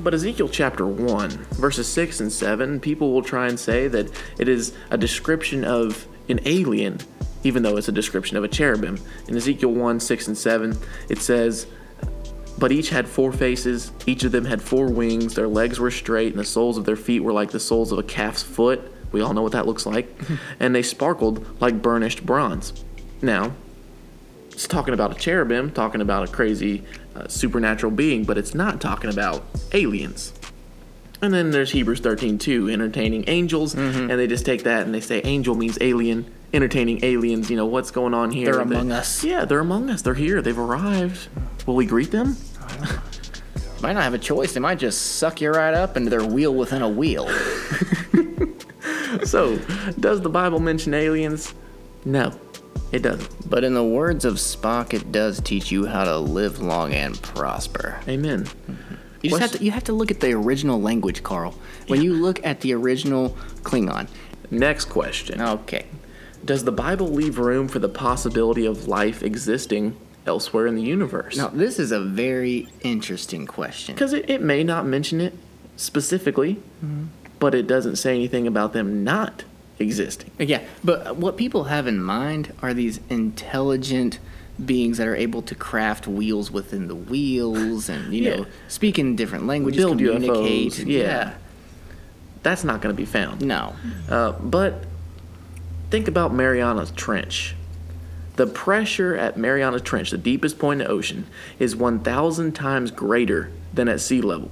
But 0.00 0.14
Ezekiel 0.14 0.48
chapter 0.48 0.86
1, 0.86 1.30
verses 1.30 1.88
6 1.88 2.20
and 2.20 2.32
7, 2.32 2.78
people 2.78 3.12
will 3.12 3.22
try 3.22 3.48
and 3.48 3.58
say 3.58 3.88
that 3.88 4.12
it 4.38 4.48
is 4.48 4.72
a 4.90 4.98
description 4.98 5.64
of 5.64 6.06
an 6.28 6.38
alien, 6.44 7.00
even 7.44 7.62
though 7.62 7.76
it's 7.76 7.88
a 7.88 7.92
description 7.92 8.36
of 8.36 8.44
a 8.44 8.48
cherubim. 8.48 8.98
In 9.28 9.36
Ezekiel 9.36 9.70
1, 9.70 10.00
6 10.00 10.28
and 10.28 10.38
7, 10.38 10.76
it 11.08 11.18
says, 11.18 11.66
But 12.58 12.72
each 12.72 12.90
had 12.90 13.08
four 13.08 13.32
faces, 13.32 13.92
each 14.06 14.24
of 14.24 14.32
them 14.32 14.44
had 14.44 14.62
four 14.62 14.88
wings, 14.88 15.34
their 15.34 15.48
legs 15.48 15.78
were 15.78 15.90
straight, 15.90 16.32
and 16.32 16.38
the 16.38 16.44
soles 16.44 16.76
of 16.76 16.84
their 16.84 16.96
feet 16.96 17.20
were 17.20 17.32
like 17.32 17.50
the 17.50 17.60
soles 17.60 17.92
of 17.92 17.98
a 17.98 18.02
calf's 18.02 18.42
foot. 18.42 18.92
We 19.12 19.20
all 19.20 19.32
know 19.32 19.42
what 19.42 19.52
that 19.52 19.66
looks 19.66 19.86
like. 19.86 20.08
and 20.60 20.74
they 20.74 20.82
sparkled 20.82 21.60
like 21.60 21.80
burnished 21.80 22.26
bronze. 22.26 22.84
Now, 23.22 23.52
it's 24.50 24.66
talking 24.66 24.92
about 24.92 25.12
a 25.12 25.14
cherubim, 25.14 25.70
talking 25.70 26.00
about 26.00 26.28
a 26.28 26.32
crazy 26.32 26.84
uh, 27.14 27.28
supernatural 27.28 27.92
being, 27.92 28.24
but 28.24 28.36
it's 28.36 28.54
not 28.54 28.80
talking 28.80 29.10
about 29.10 29.44
aliens. 29.72 30.32
And 31.20 31.32
then 31.32 31.50
there's 31.50 31.70
Hebrews 31.72 32.00
13 32.00 32.38
2, 32.38 32.68
entertaining 32.68 33.24
angels, 33.26 33.74
and 33.74 34.10
they 34.10 34.26
just 34.26 34.44
take 34.44 34.64
that 34.64 34.84
and 34.84 34.94
they 34.94 35.00
say 35.00 35.20
angel 35.22 35.54
means 35.54 35.78
alien, 35.80 36.32
entertaining 36.52 37.04
aliens. 37.04 37.50
You 37.50 37.56
know 37.56 37.66
what's 37.66 37.90
going 37.90 38.14
on 38.14 38.30
here? 38.30 38.46
They're 38.46 38.64
They- 38.64 38.74
among 38.76 38.92
us. 38.92 39.22
Yeah, 39.24 39.44
they're 39.44 39.60
among 39.60 39.90
us. 39.90 40.02
They're 40.02 40.14
here. 40.14 40.40
They've 40.42 40.58
arrived. 40.58 41.28
Will 41.66 41.76
we 41.76 41.86
greet 41.86 42.10
them? 42.10 42.36
Might 43.82 43.92
not 43.92 44.02
have 44.02 44.14
a 44.14 44.18
choice. 44.18 44.54
They 44.54 44.60
might 44.60 44.78
just 44.80 45.16
suck 45.16 45.40
you 45.40 45.50
right 45.50 45.72
up 45.72 45.96
into 45.96 46.10
their 46.10 46.24
wheel 46.24 46.52
within 46.54 46.82
a 46.82 46.88
wheel. 46.88 47.28
So, 49.24 49.56
does 49.98 50.20
the 50.20 50.28
Bible 50.28 50.60
mention 50.60 50.94
aliens? 50.94 51.54
No, 52.04 52.32
it 52.92 53.00
doesn't. 53.00 53.50
But 53.50 53.64
in 53.64 53.74
the 53.74 53.82
words 53.84 54.24
of 54.24 54.34
Spock, 54.34 54.92
it 54.94 55.10
does 55.12 55.40
teach 55.40 55.70
you 55.72 55.86
how 55.86 56.04
to 56.04 56.18
live 56.18 56.60
long 56.60 56.92
and 56.92 57.20
prosper. 57.22 58.00
Amen. 58.06 58.44
Mm-hmm. 58.44 58.94
You 59.22 59.30
just 59.30 59.40
have 59.42 59.52
to 59.52 59.64
you 59.64 59.70
have 59.72 59.84
to 59.84 59.92
look 59.92 60.10
at 60.10 60.20
the 60.20 60.32
original 60.32 60.80
language, 60.80 61.22
Carl. 61.22 61.54
When 61.88 62.02
you 62.02 62.14
look 62.14 62.44
at 62.44 62.60
the 62.60 62.74
original 62.74 63.30
Klingon. 63.62 64.08
Next 64.50 64.86
question. 64.86 65.40
Okay. 65.40 65.86
Does 66.48 66.64
the 66.64 66.72
Bible 66.72 67.08
leave 67.08 67.38
room 67.38 67.68
for 67.68 67.78
the 67.78 67.90
possibility 67.90 68.64
of 68.64 68.88
life 68.88 69.22
existing 69.22 69.94
elsewhere 70.26 70.66
in 70.66 70.76
the 70.76 70.82
universe? 70.82 71.36
Now 71.36 71.48
this 71.48 71.78
is 71.78 71.92
a 71.92 72.00
very 72.00 72.68
interesting 72.80 73.46
question. 73.46 73.94
Because 73.94 74.14
it, 74.14 74.30
it 74.30 74.40
may 74.40 74.64
not 74.64 74.86
mention 74.86 75.20
it 75.20 75.34
specifically, 75.76 76.56
but 77.38 77.54
it 77.54 77.66
doesn't 77.66 77.96
say 77.96 78.14
anything 78.14 78.46
about 78.46 78.72
them 78.72 79.04
not 79.04 79.44
existing. 79.78 80.30
Yeah, 80.38 80.62
but 80.82 81.16
what 81.18 81.36
people 81.36 81.64
have 81.64 81.86
in 81.86 82.02
mind 82.02 82.54
are 82.62 82.72
these 82.72 82.98
intelligent 83.10 84.18
beings 84.64 84.96
that 84.96 85.06
are 85.06 85.14
able 85.14 85.42
to 85.42 85.54
craft 85.54 86.06
wheels 86.08 86.50
within 86.50 86.88
the 86.88 86.94
wheels 86.96 87.90
and 87.90 88.14
you 88.14 88.22
Yeah. 88.22 88.36
know 88.36 88.46
speak 88.68 88.98
in 88.98 89.16
different 89.16 89.46
languages, 89.46 89.84
Build 89.84 89.98
communicate. 89.98 90.72
UFOs, 90.72 90.86
yeah. 90.86 91.34
That's 92.42 92.64
not 92.64 92.80
going 92.80 92.94
to 92.94 92.96
be 92.96 93.04
found. 93.04 93.42
No. 93.42 93.76
Uh, 94.08 94.32
but 94.32 94.84
think 95.90 96.08
about 96.08 96.32
Mariana 96.32 96.86
Trench. 96.86 97.54
The 98.36 98.46
pressure 98.46 99.16
at 99.16 99.36
Mariana 99.36 99.80
Trench, 99.80 100.10
the 100.10 100.18
deepest 100.18 100.58
point 100.58 100.80
in 100.80 100.86
the 100.86 100.92
ocean, 100.92 101.26
is 101.58 101.74
1,000 101.74 102.52
times 102.52 102.90
greater 102.90 103.50
than 103.74 103.88
at 103.88 104.00
sea 104.00 104.20
level. 104.20 104.50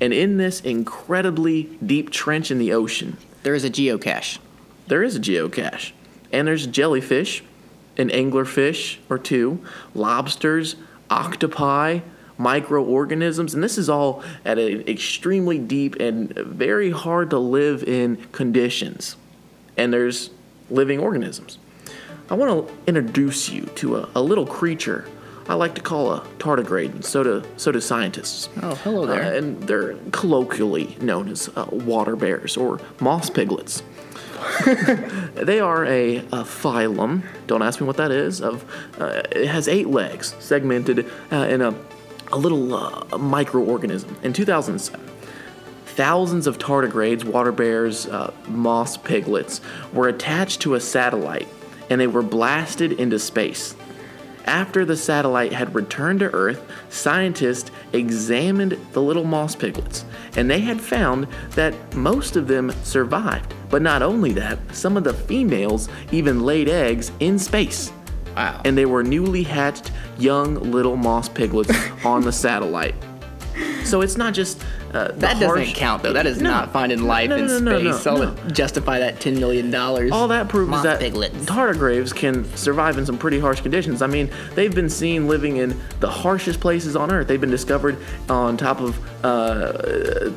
And 0.00 0.12
in 0.12 0.36
this 0.38 0.60
incredibly 0.60 1.64
deep 1.84 2.10
trench 2.10 2.50
in 2.50 2.58
the 2.58 2.72
ocean, 2.72 3.18
There 3.42 3.54
is 3.54 3.64
a 3.64 3.70
geocache. 3.70 4.38
there 4.88 5.02
is 5.02 5.16
a 5.16 5.20
geocache. 5.20 5.92
And 6.32 6.48
there's 6.48 6.66
jellyfish, 6.66 7.44
an 7.96 8.08
anglerfish 8.08 8.98
or 9.08 9.18
two, 9.18 9.60
lobsters, 9.94 10.76
octopi, 11.10 12.00
microorganisms, 12.38 13.54
and 13.54 13.62
this 13.62 13.78
is 13.78 13.88
all 13.88 14.22
at 14.44 14.58
an 14.58 14.82
extremely 14.88 15.58
deep 15.58 15.96
and 15.96 16.32
very 16.34 16.90
hard 16.90 17.30
to 17.30 17.38
live 17.38 17.82
in 17.84 18.16
conditions. 18.32 19.16
And 19.76 19.92
there's 19.92 20.30
living 20.70 20.98
organisms. 20.98 21.58
I 22.28 22.34
want 22.34 22.68
to 22.68 22.74
introduce 22.86 23.48
you 23.48 23.62
to 23.76 23.96
a, 23.96 24.08
a 24.16 24.22
little 24.22 24.46
creature 24.46 25.06
I 25.48 25.54
like 25.54 25.76
to 25.76 25.80
call 25.80 26.12
a 26.12 26.20
tardigrade, 26.38 26.92
and 26.92 27.04
so 27.04 27.22
do, 27.22 27.42
so 27.56 27.70
do 27.70 27.80
scientists. 27.80 28.48
Oh, 28.62 28.74
hello 28.76 29.06
there. 29.06 29.22
Uh, 29.22 29.36
and 29.36 29.62
they're 29.62 29.94
colloquially 30.10 30.96
known 31.00 31.28
as 31.28 31.48
uh, 31.54 31.66
water 31.70 32.16
bears 32.16 32.56
or 32.56 32.80
moss 33.00 33.30
piglets. 33.30 33.82
they 35.34 35.60
are 35.60 35.84
a, 35.86 36.16
a 36.16 36.42
phylum. 36.42 37.22
Don't 37.46 37.62
ask 37.62 37.80
me 37.80 37.86
what 37.86 37.96
that 37.96 38.10
is. 38.10 38.40
Of 38.40 38.64
uh, 39.00 39.22
it 39.30 39.46
has 39.46 39.68
eight 39.68 39.86
legs, 39.86 40.34
segmented 40.40 41.10
uh, 41.30 41.36
in 41.36 41.62
a 41.62 41.74
a 42.32 42.36
little 42.36 42.74
uh, 42.74 43.04
microorganism. 43.12 44.22
In 44.24 44.32
2007, 44.32 45.00
thousands 45.96 46.46
of 46.46 46.58
tardigrades, 46.58 47.24
water 47.24 47.50
bears, 47.50 48.06
uh, 48.06 48.32
moss 48.48 48.98
piglets 48.98 49.62
were 49.94 50.08
attached 50.08 50.60
to 50.60 50.74
a 50.74 50.80
satellite, 50.80 51.48
and 51.88 52.00
they 52.00 52.06
were 52.06 52.22
blasted 52.22 52.92
into 52.92 53.18
space. 53.18 53.74
After 54.44 54.84
the 54.84 54.96
satellite 54.96 55.52
had 55.52 55.74
returned 55.74 56.20
to 56.20 56.32
Earth, 56.32 56.62
scientists 56.88 57.72
examined 57.92 58.78
the 58.92 59.02
little 59.02 59.24
moss 59.24 59.56
piglets, 59.56 60.04
and 60.36 60.48
they 60.48 60.60
had 60.60 60.80
found 60.80 61.26
that 61.52 61.74
most 61.96 62.36
of 62.36 62.46
them 62.46 62.70
survived. 62.84 63.54
But 63.70 63.82
not 63.82 64.02
only 64.02 64.32
that, 64.34 64.58
some 64.72 64.96
of 64.96 65.02
the 65.02 65.14
females 65.14 65.88
even 66.12 66.44
laid 66.44 66.68
eggs 66.68 67.10
in 67.18 67.38
space. 67.38 67.90
Wow. 68.36 68.60
And 68.64 68.76
they 68.76 68.86
were 68.86 69.02
newly 69.02 69.42
hatched 69.42 69.90
young 70.18 70.56
little 70.70 70.96
moss 70.96 71.28
piglets 71.28 71.72
on 72.04 72.20
the 72.20 72.32
satellite. 72.32 72.94
So 73.84 74.00
it's 74.00 74.16
not 74.16 74.34
just 74.34 74.62
uh, 74.96 75.08
that 75.16 75.34
doesn't 75.40 75.46
harsh- 75.46 75.74
count 75.74 76.02
though. 76.02 76.12
That 76.12 76.26
is 76.26 76.40
No. 76.40 76.50
not 76.50 76.72
finding 76.72 77.02
life 77.02 77.28
No, 77.30 77.36
no, 77.36 77.42
in 77.56 77.64
no, 77.64 77.78
no, 77.78 77.92
space. 77.92 78.04
no, 78.06 78.22
I'll 78.22 78.50
justify 78.50 78.98
that 79.00 79.20
ten 79.20 79.38
million 79.38 79.70
dollars. 79.70 80.10
All 80.12 80.28
that 80.28 80.48
proves 80.48 80.74
is 80.76 80.82
that 80.82 81.00
piglets. 81.00 81.44
tardigrades 81.46 82.14
can 82.14 82.44
survive 82.56 82.98
in 82.98 83.06
some 83.06 83.18
pretty 83.18 83.38
harsh 83.38 83.60
conditions. 83.60 84.02
I 84.02 84.06
mean, 84.06 84.30
they've 84.54 84.74
been 84.74 84.88
seen 84.90 85.28
living 85.28 85.58
in 85.58 85.78
the 86.00 86.08
harshest 86.10 86.60
places 86.60 86.96
on 86.96 87.10
Earth. 87.12 87.26
They've 87.28 87.40
been 87.40 87.50
discovered 87.50 87.96
on 88.28 88.56
top 88.56 88.80
of 88.80 88.98
uh, 89.24 89.72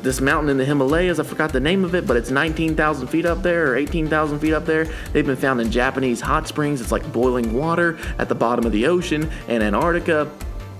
this 0.02 0.20
mountain 0.20 0.50
in 0.50 0.56
the 0.56 0.64
Himalayas. 0.64 1.20
I 1.20 1.22
forgot 1.22 1.52
the 1.52 1.60
name 1.60 1.84
of 1.84 1.94
it, 1.94 2.06
but 2.06 2.16
it's 2.16 2.30
19,000 2.30 3.06
feet 3.08 3.24
up 3.26 3.42
there 3.42 3.70
or 3.72 3.76
18,000 3.76 4.38
feet 4.40 4.52
up 4.52 4.66
there. 4.66 4.86
They've 5.12 5.26
been 5.26 5.36
found 5.36 5.60
in 5.60 5.70
Japanese 5.70 6.20
hot 6.20 6.48
springs. 6.48 6.80
It's 6.80 6.90
like 6.92 7.10
boiling 7.12 7.52
water 7.54 7.98
at 8.18 8.28
the 8.28 8.34
bottom 8.34 8.66
of 8.66 8.72
the 8.72 8.86
ocean 8.86 9.30
and 9.48 9.62
Antarctica. 9.62 10.28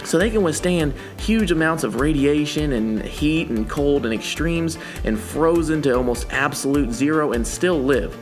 So 0.04 0.18
they 0.18 0.30
can 0.30 0.42
withstand 0.42 0.94
huge 1.18 1.50
amounts 1.50 1.84
of 1.84 2.00
radiation 2.00 2.72
and 2.72 3.02
heat 3.02 3.48
and 3.48 3.68
cold 3.68 4.04
and 4.04 4.14
extremes 4.14 4.78
and 5.04 5.18
frozen 5.18 5.82
to 5.82 5.96
almost 5.96 6.32
absolute 6.32 6.92
zero 6.92 7.32
and 7.32 7.46
still 7.46 7.78
live. 7.78 8.16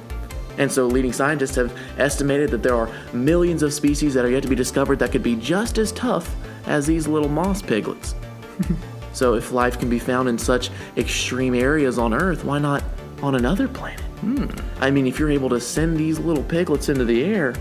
And 0.59 0.71
so 0.71 0.87
leading 0.87 1.13
scientists 1.13 1.55
have 1.55 1.73
estimated 1.99 2.51
that 2.51 2.63
there 2.63 2.75
are 2.75 2.91
millions 3.13 3.63
of 3.63 3.73
species 3.73 4.13
that 4.15 4.25
are 4.25 4.31
yet 4.31 4.43
to 4.43 4.49
be 4.49 4.57
discovered 4.57 4.99
that 4.99 5.13
could 5.13 5.23
be 5.23 5.37
just 5.37 5.79
as 5.79 5.93
tough 5.93 6.35
as 6.67 6.85
these 6.85 7.07
little 7.07 7.29
moss 7.29 7.63
piglets. 7.63 8.15
so 9.13 9.35
if 9.35 9.53
life 9.53 9.79
can 9.79 9.89
be 9.89 10.01
found 10.01 10.29
in 10.29 10.37
such 10.37 10.71
extreme 10.97 11.55
areas 11.55 11.97
on 11.97 12.13
Earth, 12.13 12.45
why 12.45 12.59
not 12.59 12.83
on 13.23 13.37
another 13.37 13.69
planet? 13.69 14.01
Hmm. 14.21 14.47
I 14.81 14.91
mean, 14.91 15.07
if 15.07 15.19
you're 15.19 15.31
able 15.31 15.49
to 15.51 15.61
send 15.61 15.97
these 15.97 16.19
little 16.19 16.43
piglets 16.43 16.89
into 16.89 17.05
the 17.05 17.23
air 17.25 17.55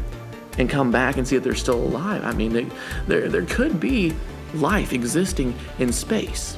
and 0.57 0.69
come 0.69 0.91
back 0.91 1.17
and 1.17 1.27
see 1.27 1.35
if 1.35 1.43
they're 1.43 1.55
still 1.55 1.81
alive, 1.81 2.23
I 2.23 2.33
mean, 2.33 2.53
they, 2.53 2.67
there 3.07 3.29
there 3.29 3.45
could 3.45 3.79
be 3.79 4.13
life 4.53 4.93
existing 4.93 5.55
in 5.79 5.91
space. 5.91 6.57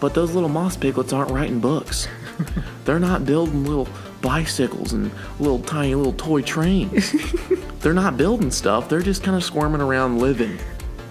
But 0.00 0.14
those 0.14 0.34
little 0.34 0.48
moss 0.48 0.76
piglets 0.76 1.12
aren't 1.12 1.30
writing 1.30 1.60
books. 1.60 2.08
They're 2.84 2.98
not 2.98 3.26
building 3.26 3.64
little 3.64 3.86
bicycles 4.22 4.92
and 4.92 5.10
little 5.38 5.60
tiny 5.60 5.94
little 5.94 6.14
toy 6.14 6.42
trains. 6.42 7.14
they're 7.80 7.94
not 7.94 8.16
building 8.16 8.50
stuff. 8.50 8.88
They're 8.88 9.02
just 9.02 9.22
kind 9.22 9.36
of 9.36 9.44
squirming 9.44 9.80
around 9.80 10.18
living. 10.18 10.58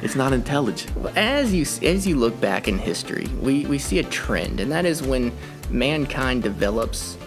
It's 0.01 0.15
not 0.15 0.33
intelligent. 0.33 0.91
As 1.15 1.53
you 1.53 1.65
as 1.87 2.07
you 2.07 2.15
look 2.15 2.39
back 2.39 2.67
in 2.67 2.77
history, 2.77 3.27
we, 3.41 3.65
we 3.65 3.77
see 3.77 3.99
a 3.99 4.03
trend, 4.03 4.59
and 4.59 4.71
that 4.71 4.85
is 4.85 5.03
when 5.03 5.31
mankind 5.69 6.41
develops 6.41 7.17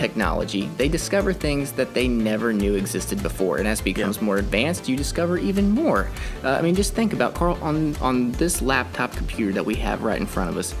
technology, 0.00 0.70
they 0.78 0.88
discover 0.88 1.32
things 1.34 1.72
that 1.72 1.92
they 1.92 2.08
never 2.08 2.54
knew 2.54 2.74
existed 2.74 3.22
before. 3.22 3.58
And 3.58 3.68
as 3.68 3.80
it 3.80 3.84
becomes 3.84 4.22
more 4.22 4.38
advanced, 4.38 4.88
you 4.88 4.96
discover 4.96 5.36
even 5.36 5.70
more. 5.70 6.08
Uh, 6.42 6.52
I 6.52 6.62
mean, 6.62 6.74
just 6.74 6.94
think 6.94 7.12
about 7.12 7.34
Carl 7.34 7.58
on 7.60 7.94
on 7.96 8.32
this 8.32 8.62
laptop 8.62 9.12
computer 9.12 9.52
that 9.52 9.64
we 9.64 9.74
have 9.76 10.02
right 10.02 10.18
in 10.18 10.26
front 10.26 10.48
of 10.48 10.56
us. 10.56 10.74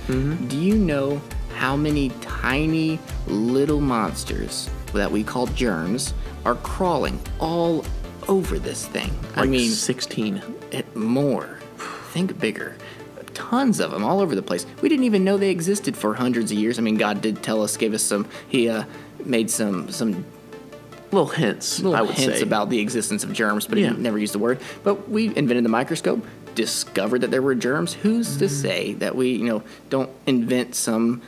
Do 0.48 0.56
you 0.56 0.76
know 0.76 1.20
how 1.54 1.76
many 1.76 2.08
tiny 2.22 2.98
little 3.26 3.82
monsters 3.82 4.70
that 4.94 5.10
we 5.10 5.22
call 5.22 5.46
germs 5.48 6.14
are 6.46 6.54
crawling 6.54 7.20
all 7.38 7.84
over 8.26 8.58
this 8.58 8.86
thing? 8.86 9.10
I 9.36 9.44
mean, 9.44 9.68
16. 9.68 10.42
it 10.72 10.96
more. 10.96 11.58
Think 12.12 12.38
bigger. 12.40 12.74
Tons 13.34 13.80
of 13.80 13.90
them 13.90 14.04
all 14.04 14.20
over 14.20 14.34
the 14.34 14.42
place. 14.42 14.66
We 14.82 14.88
didn't 14.88 15.04
even 15.04 15.24
know 15.24 15.36
they 15.36 15.50
existed 15.50 15.96
for 15.96 16.14
hundreds 16.14 16.50
of 16.52 16.58
years. 16.58 16.78
I 16.78 16.82
mean, 16.82 16.96
God 16.96 17.20
did 17.20 17.42
tell 17.42 17.62
us, 17.62 17.76
gave 17.76 17.94
us 17.94 18.02
some. 18.02 18.26
He 18.48 18.68
uh, 18.68 18.84
made 19.26 19.50
some 19.50 19.90
some 19.90 20.24
Little 21.12 21.26
hints, 21.26 21.80
little 21.80 21.96
I 21.96 22.02
would 22.02 22.14
hints 22.14 22.38
say. 22.38 22.42
about 22.42 22.70
the 22.70 22.78
existence 22.78 23.24
of 23.24 23.32
germs, 23.32 23.66
but 23.66 23.78
Yeah. 23.78 23.90
he 23.90 23.96
never 23.96 24.16
used 24.16 24.32
the 24.32 24.38
word. 24.38 24.60
But 24.84 25.08
we 25.10 25.26
invented 25.34 25.64
the 25.64 25.68
microscope. 25.68 26.24
discovered 26.54 27.20
that 27.20 27.30
there 27.30 27.42
were 27.42 27.54
germs, 27.54 27.94
who's 27.94 28.36
to 28.36 28.44
mm-hmm. 28.46 28.54
say 28.54 28.92
that 28.94 29.14
we, 29.16 29.30
you 29.30 29.44
know, 29.44 29.62
don't 29.88 30.10
invent 30.26 30.74
some 30.74 31.22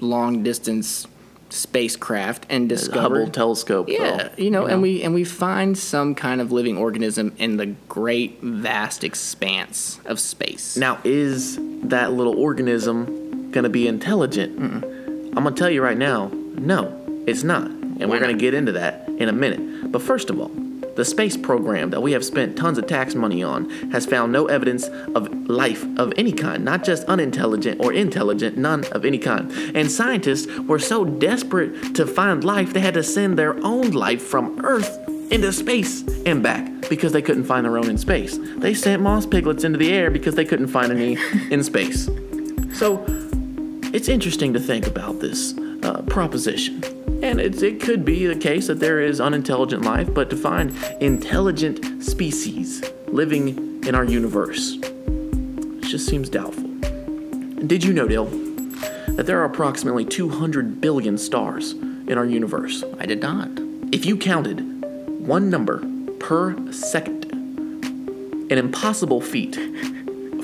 long 0.00 0.42
distance 0.42 1.06
spacecraft 1.50 2.46
and 2.48 2.68
discover 2.68 3.18
Hubble 3.20 3.30
telescope. 3.30 3.88
yeah, 3.88 4.16
though, 4.16 4.42
you 4.42 4.50
know, 4.50 4.64
and 4.66 4.80
we 4.82 5.02
and 5.02 5.12
we 5.14 5.24
find 5.24 5.76
some 5.76 6.14
kind 6.14 6.40
of 6.40 6.50
living 6.52 6.76
organism 6.78 7.32
in 7.38 7.58
the 7.58 7.66
great 7.88 8.40
vast 8.40 9.04
expanse 9.04 10.00
of 10.06 10.18
space. 10.18 10.76
Now, 10.76 10.98
is 11.04 11.58
that 11.84 12.12
little 12.12 12.36
organism 12.38 13.50
going 13.50 13.64
to 13.64 13.70
be 13.70 13.86
intelligent? 13.86 14.58
I'm 14.58 15.44
going 15.44 15.54
to 15.54 15.58
tell 15.58 15.70
you 15.70 15.82
right 15.82 15.98
now, 15.98 16.30
no, 16.56 17.01
it's 17.26 17.42
not. 17.42 17.66
And 17.66 18.10
we're 18.10 18.20
going 18.20 18.36
to 18.36 18.40
get 18.40 18.54
into 18.54 18.72
that 18.72 19.08
in 19.08 19.28
a 19.28 19.32
minute. 19.32 19.92
But 19.92 20.02
first 20.02 20.30
of 20.30 20.40
all, 20.40 20.50
the 20.96 21.04
space 21.04 21.36
program 21.36 21.90
that 21.90 22.02
we 22.02 22.12
have 22.12 22.24
spent 22.24 22.56
tons 22.56 22.76
of 22.76 22.86
tax 22.86 23.14
money 23.14 23.42
on 23.42 23.70
has 23.92 24.04
found 24.04 24.30
no 24.30 24.46
evidence 24.46 24.88
of 25.14 25.32
life 25.48 25.84
of 25.98 26.12
any 26.16 26.32
kind, 26.32 26.64
not 26.64 26.84
just 26.84 27.04
unintelligent 27.04 27.80
or 27.80 27.92
intelligent, 27.92 28.58
none 28.58 28.84
of 28.92 29.04
any 29.04 29.18
kind. 29.18 29.50
And 29.74 29.90
scientists 29.90 30.46
were 30.60 30.78
so 30.78 31.04
desperate 31.04 31.94
to 31.94 32.06
find 32.06 32.44
life, 32.44 32.74
they 32.74 32.80
had 32.80 32.94
to 32.94 33.02
send 33.02 33.38
their 33.38 33.56
own 33.64 33.92
life 33.92 34.22
from 34.22 34.64
Earth 34.64 34.98
into 35.30 35.50
space 35.52 36.02
and 36.26 36.42
back 36.42 36.68
because 36.90 37.12
they 37.12 37.22
couldn't 37.22 37.44
find 37.44 37.64
their 37.64 37.78
own 37.78 37.88
in 37.88 37.96
space. 37.96 38.38
They 38.56 38.74
sent 38.74 39.00
moss 39.00 39.24
piglets 39.24 39.64
into 39.64 39.78
the 39.78 39.92
air 39.92 40.10
because 40.10 40.34
they 40.34 40.44
couldn't 40.44 40.68
find 40.68 40.92
any 40.92 41.16
in 41.50 41.64
space. 41.64 42.10
So 42.74 43.02
it's 43.94 44.08
interesting 44.08 44.52
to 44.52 44.60
think 44.60 44.86
about 44.86 45.20
this 45.20 45.54
uh, 45.82 46.02
proposition. 46.02 47.01
And 47.22 47.40
it's, 47.40 47.62
it 47.62 47.80
could 47.80 48.04
be 48.04 48.26
the 48.26 48.36
case 48.36 48.66
that 48.66 48.80
there 48.80 49.00
is 49.00 49.20
unintelligent 49.20 49.84
life, 49.84 50.12
but 50.12 50.28
to 50.30 50.36
find 50.36 50.76
intelligent 51.00 52.02
species 52.02 52.82
living 53.06 53.84
in 53.84 53.94
our 53.94 54.04
universe 54.04 54.76
it 54.82 55.84
just 55.84 56.06
seems 56.06 56.28
doubtful. 56.28 56.68
Did 57.66 57.84
you 57.84 57.92
know, 57.92 58.08
Dale, 58.08 58.26
that 58.26 59.26
there 59.26 59.40
are 59.40 59.44
approximately 59.44 60.04
200 60.04 60.80
billion 60.80 61.16
stars 61.16 61.72
in 61.72 62.18
our 62.18 62.24
universe? 62.24 62.82
I 62.98 63.06
did 63.06 63.20
not. 63.20 63.48
If 63.92 64.04
you 64.04 64.16
counted 64.16 64.60
one 65.26 65.50
number 65.50 65.84
per 66.18 66.72
second, 66.72 67.26
an 68.50 68.58
impossible 68.58 69.20
feat 69.20 69.56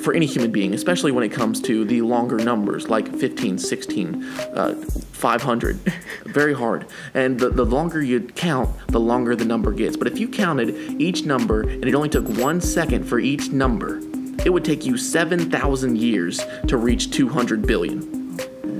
for 0.02 0.14
any 0.14 0.26
human 0.26 0.50
being, 0.50 0.74
especially 0.74 1.12
when 1.12 1.24
it 1.24 1.30
comes 1.30 1.60
to 1.62 1.84
the 1.84 2.02
longer 2.02 2.36
numbers 2.36 2.88
like 2.88 3.08
15, 3.16 3.58
16, 3.58 4.24
uh, 4.24 4.74
500. 5.12 5.76
Very 6.26 6.54
hard. 6.54 6.86
And 7.14 7.38
the, 7.38 7.50
the 7.50 7.64
longer 7.64 8.02
you 8.02 8.20
count, 8.20 8.70
the 8.88 9.00
longer 9.00 9.34
the 9.34 9.44
number 9.44 9.72
gets. 9.72 9.96
But 9.96 10.06
if 10.06 10.18
you 10.18 10.28
counted 10.28 10.70
each 11.00 11.24
number 11.24 11.62
and 11.62 11.84
it 11.84 11.94
only 11.94 12.08
took 12.08 12.28
one 12.28 12.60
second 12.60 13.04
for 13.04 13.18
each 13.18 13.50
number, 13.50 14.00
it 14.44 14.52
would 14.52 14.64
take 14.64 14.86
you 14.86 14.96
7,000 14.96 15.98
years 15.98 16.40
to 16.68 16.76
reach 16.76 17.10
200 17.10 17.66
billion. 17.66 18.02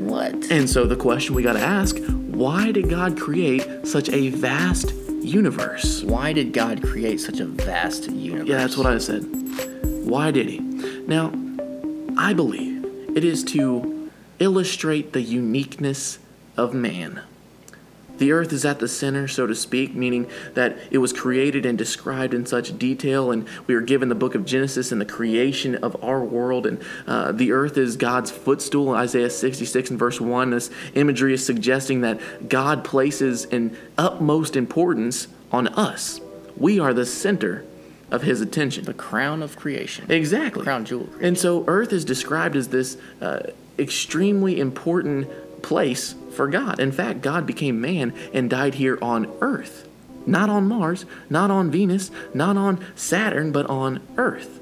What? 0.07 0.33
And 0.51 0.69
so 0.71 0.87
the 0.87 0.97
question 0.97 1.35
we 1.35 1.43
got 1.43 1.55
to 1.55 1.61
ask 1.61 1.97
why 2.39 2.71
did 2.71 2.89
God 2.89 3.19
create 3.19 3.85
such 3.85 4.09
a 4.11 4.31
vast 4.31 4.93
universe? 5.21 6.05
Why 6.05 6.33
did 6.33 6.53
God 6.53 6.83
create 6.85 7.21
such 7.21 7.41
a 7.41 7.47
vast 7.47 8.09
universe? 8.11 8.47
Yeah, 8.47 8.59
that's 8.59 8.77
what 8.77 8.87
I 8.87 8.99
said. 8.99 9.25
Why 10.07 10.31
did 10.31 10.49
he? 10.49 10.59
Now, 11.09 11.33
I 12.18 12.35
believe 12.35 12.85
it 13.16 13.25
is 13.25 13.42
to 13.44 14.11
illustrate 14.38 15.14
the 15.14 15.23
uniqueness 15.23 16.18
of 16.55 16.75
man. 16.75 17.23
The 18.18 18.33
earth 18.33 18.53
is 18.53 18.66
at 18.66 18.79
the 18.79 18.88
center, 18.88 19.27
so 19.27 19.47
to 19.47 19.55
speak, 19.55 19.94
meaning 19.94 20.29
that 20.53 20.77
it 20.90 20.99
was 20.99 21.14
created 21.14 21.64
and 21.64 21.79
described 21.79 22.35
in 22.35 22.44
such 22.44 22.79
detail, 22.79 23.31
and 23.31 23.49
we 23.66 23.75
are 23.75 23.81
given 23.81 24.11
the 24.11 24.14
book 24.14 24.35
of 24.35 24.44
Genesis 24.44 24.92
and 24.92 25.01
the 25.01 25.07
creation 25.07 25.77
of 25.77 25.97
our 26.05 26.23
world. 26.23 26.66
And 26.66 26.83
uh, 27.07 27.33
the 27.33 27.53
earth 27.53 27.79
is 27.79 27.97
God's 27.97 28.31
footstool. 28.31 28.90
Isaiah 28.90 29.31
66 29.31 29.88
and 29.88 29.99
verse 29.99 30.21
1, 30.21 30.51
this 30.51 30.71
imagery 30.94 31.33
is 31.33 31.47
suggesting 31.47 32.03
that 32.03 32.51
God 32.51 32.85
places 32.85 33.47
an 33.47 33.75
utmost 33.97 34.57
importance 34.57 35.29
on 35.53 35.68
us. 35.68 36.21
We 36.55 36.79
are 36.79 36.92
the 36.92 37.07
center 37.07 37.64
of 38.11 38.23
his 38.23 38.40
attention. 38.40 38.85
The 38.85 38.94
crown 38.94 39.42
of 39.42 39.57
creation. 39.57 40.11
Exactly. 40.11 40.62
Crown 40.64 40.85
jewel. 40.85 41.09
And 41.21 41.38
so 41.38 41.64
Earth 41.66 41.92
is 41.92 42.05
described 42.05 42.57
as 42.57 42.68
this 42.68 42.97
uh, 43.21 43.40
extremely 43.79 44.59
important 44.61 45.29
place 45.62 46.14
for 46.33 46.49
God. 46.49 46.81
In 46.81 46.92
fact, 46.92 47.21
God 47.21 47.47
became 47.47 47.81
man 47.81 48.14
and 48.33 48.49
died 48.49 48.77
here 48.77 48.99
on 49.03 49.31
Earth. 49.40 49.88
Not 50.27 50.51
on 50.51 50.68
Mars, 50.68 51.07
not 51.31 51.51
on 51.51 51.71
Venus, 51.71 52.11
not 52.35 52.57
on 52.57 52.85
Saturn, 52.94 53.51
but 53.51 53.66
on 53.66 54.01
Earth. 54.16 54.61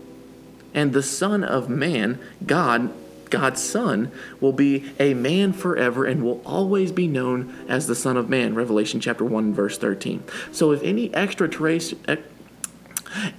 And 0.74 0.92
the 0.92 1.02
Son 1.02 1.42
of 1.42 1.68
Man, 1.68 2.20
God, 2.44 2.92
God's 3.30 3.62
Son, 3.62 4.12
will 4.40 4.52
be 4.52 4.92
a 5.00 5.14
man 5.14 5.52
forever 5.52 6.04
and 6.04 6.22
will 6.22 6.40
always 6.44 6.92
be 6.92 7.09
known 7.09 7.66
as 7.68 7.87
the 7.87 7.94
Son 7.94 8.16
of 8.16 8.28
Man. 8.28 8.54
Revelation 8.54 9.00
chapter 9.00 9.24
1, 9.24 9.54
verse 9.54 9.76
13. 9.78 10.22
So 10.52 10.70
if 10.72 10.82
any 10.82 11.12
extraterrestrial 11.14 12.22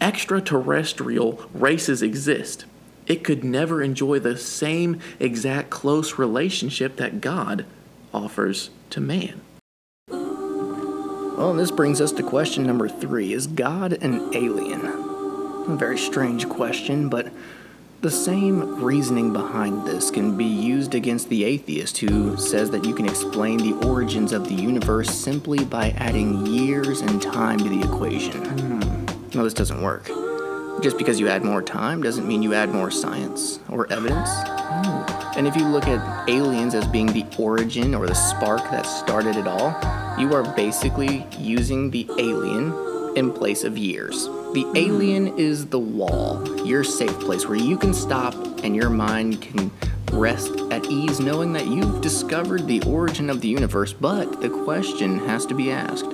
extraterrestrial 0.02 1.50
races 1.54 2.02
exist, 2.02 2.66
it 3.08 3.24
could 3.24 3.44
never 3.44 3.82
enjoy 3.82 4.20
the 4.20 4.38
same 4.38 5.00
exact 5.20 5.70
close 5.70 6.18
relationship 6.20 6.98
that 6.98 7.22
God 7.22 7.66
offers 8.14 8.70
to 8.92 9.00
man. 9.00 9.42
Well, 11.38 11.54
this 11.54 11.72
brings 11.72 12.02
us 12.02 12.12
to 12.14 12.24
question 12.24 12.66
number 12.66 12.90
three 12.90 13.32
Is 13.32 13.48
God 13.48 13.94
an 13.94 14.34
alien? 14.34 14.86
A 14.86 15.76
very 15.78 15.98
strange 15.98 16.50
question, 16.50 17.10
but 17.10 17.32
the 18.02 18.12
same 18.12 18.84
reasoning 18.84 19.34
behind 19.34 19.86
this 19.86 20.12
can 20.12 20.38
be 20.38 20.46
used 20.46 20.96
against 20.96 21.30
the 21.30 21.44
atheist 21.44 21.98
who 21.98 22.38
says 22.38 22.72
that 22.72 22.86
you 22.86 22.94
can 22.94 23.08
explain 23.08 23.58
the 23.58 23.74
origins 23.88 24.34
of 24.34 24.48
the 24.48 24.56
universe 24.56 25.10
simply 25.10 25.64
by 25.66 25.92
adding 25.98 26.46
years 26.46 27.02
and 27.02 27.22
time 27.22 27.58
to 27.60 27.70
the 27.70 27.82
equation. 27.82 28.44
Hmm. 28.44 28.97
No, 29.38 29.44
this 29.44 29.54
doesn't 29.54 29.84
work. 29.84 30.08
Just 30.82 30.98
because 30.98 31.20
you 31.20 31.28
add 31.28 31.44
more 31.44 31.62
time 31.62 32.02
doesn't 32.02 32.28
mean 32.28 32.42
you 32.42 32.56
add 32.56 32.72
more 32.74 32.90
science 32.90 33.60
or 33.70 33.86
evidence. 33.94 34.32
And 35.38 35.48
if 35.48 35.56
you 35.56 35.64
look 35.68 35.88
at 35.88 36.28
aliens 36.28 36.74
as 36.74 36.88
being 36.88 37.06
the 37.06 37.24
origin 37.38 37.94
or 37.94 38.08
the 38.08 38.16
spark 38.16 38.64
that 38.72 38.88
started 38.88 39.36
it 39.36 39.46
all, 39.46 39.80
you 40.18 40.34
are 40.34 40.42
basically 40.56 41.24
using 41.38 41.92
the 41.92 42.10
alien 42.18 42.74
in 43.16 43.32
place 43.32 43.64
of 43.64 43.78
years. 43.78 44.26
The 44.56 44.66
alien 44.76 45.38
is 45.38 45.68
the 45.68 45.78
wall, 45.78 46.66
your 46.66 46.84
safe 46.84 47.20
place 47.20 47.46
where 47.46 47.60
you 47.60 47.78
can 47.78 47.94
stop 47.94 48.34
and 48.64 48.76
your 48.76 48.90
mind 48.90 49.44
can 49.44 49.70
rest 50.14 50.52
at 50.72 50.84
ease 50.88 51.20
knowing 51.20 51.54
that 51.54 51.68
you've 51.68 52.02
discovered 52.02 52.66
the 52.66 52.82
origin 52.88 53.30
of 53.30 53.42
the 53.42 53.50
universe, 53.50 53.94
but 53.94 54.42
the 54.42 54.50
question 54.50 55.20
has 55.28 55.46
to 55.46 55.54
be 55.54 55.70
asked 55.70 56.12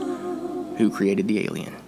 who 0.78 0.92
created 0.92 1.30
the 1.30 1.46
alien? 1.46 1.83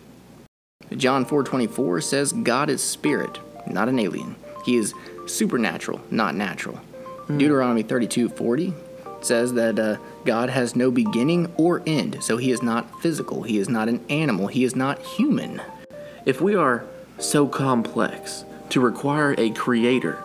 John 0.96 1.26
4:24 1.26 2.02
says 2.02 2.32
God 2.32 2.70
is 2.70 2.84
spirit, 2.84 3.40
not 3.68 3.90
an 3.90 4.00
alien. 4.00 4.36
He 4.64 4.78
is 4.78 4.94
supernatural, 5.26 6.02
not 6.12 6.36
natural. 6.36 6.80
Deuteronomy 7.28 7.84
32:40 7.84 8.74
says 9.22 9.54
that 9.54 9.80
uh, 9.80 9.98
God 10.26 10.50
has 10.50 10.76
no 10.76 10.92
beginning 10.92 11.52
or 11.58 11.82
end, 11.88 12.24
so 12.24 12.38
he 12.38 12.52
is 12.52 12.62
not 12.62 13.02
physical, 13.02 13.44
he 13.44 13.58
is 13.58 13.68
not 13.68 13.90
an 13.90 14.04
animal, 14.10 14.48
he 14.48 14.64
is 14.64 14.76
not 14.76 15.02
human. 15.02 15.62
If 16.26 16.42
we 16.42 16.56
are 16.56 16.86
so 17.18 17.48
complex 17.48 18.46
to 18.70 18.80
require 18.80 19.34
a 19.38 19.50
creator, 19.52 20.24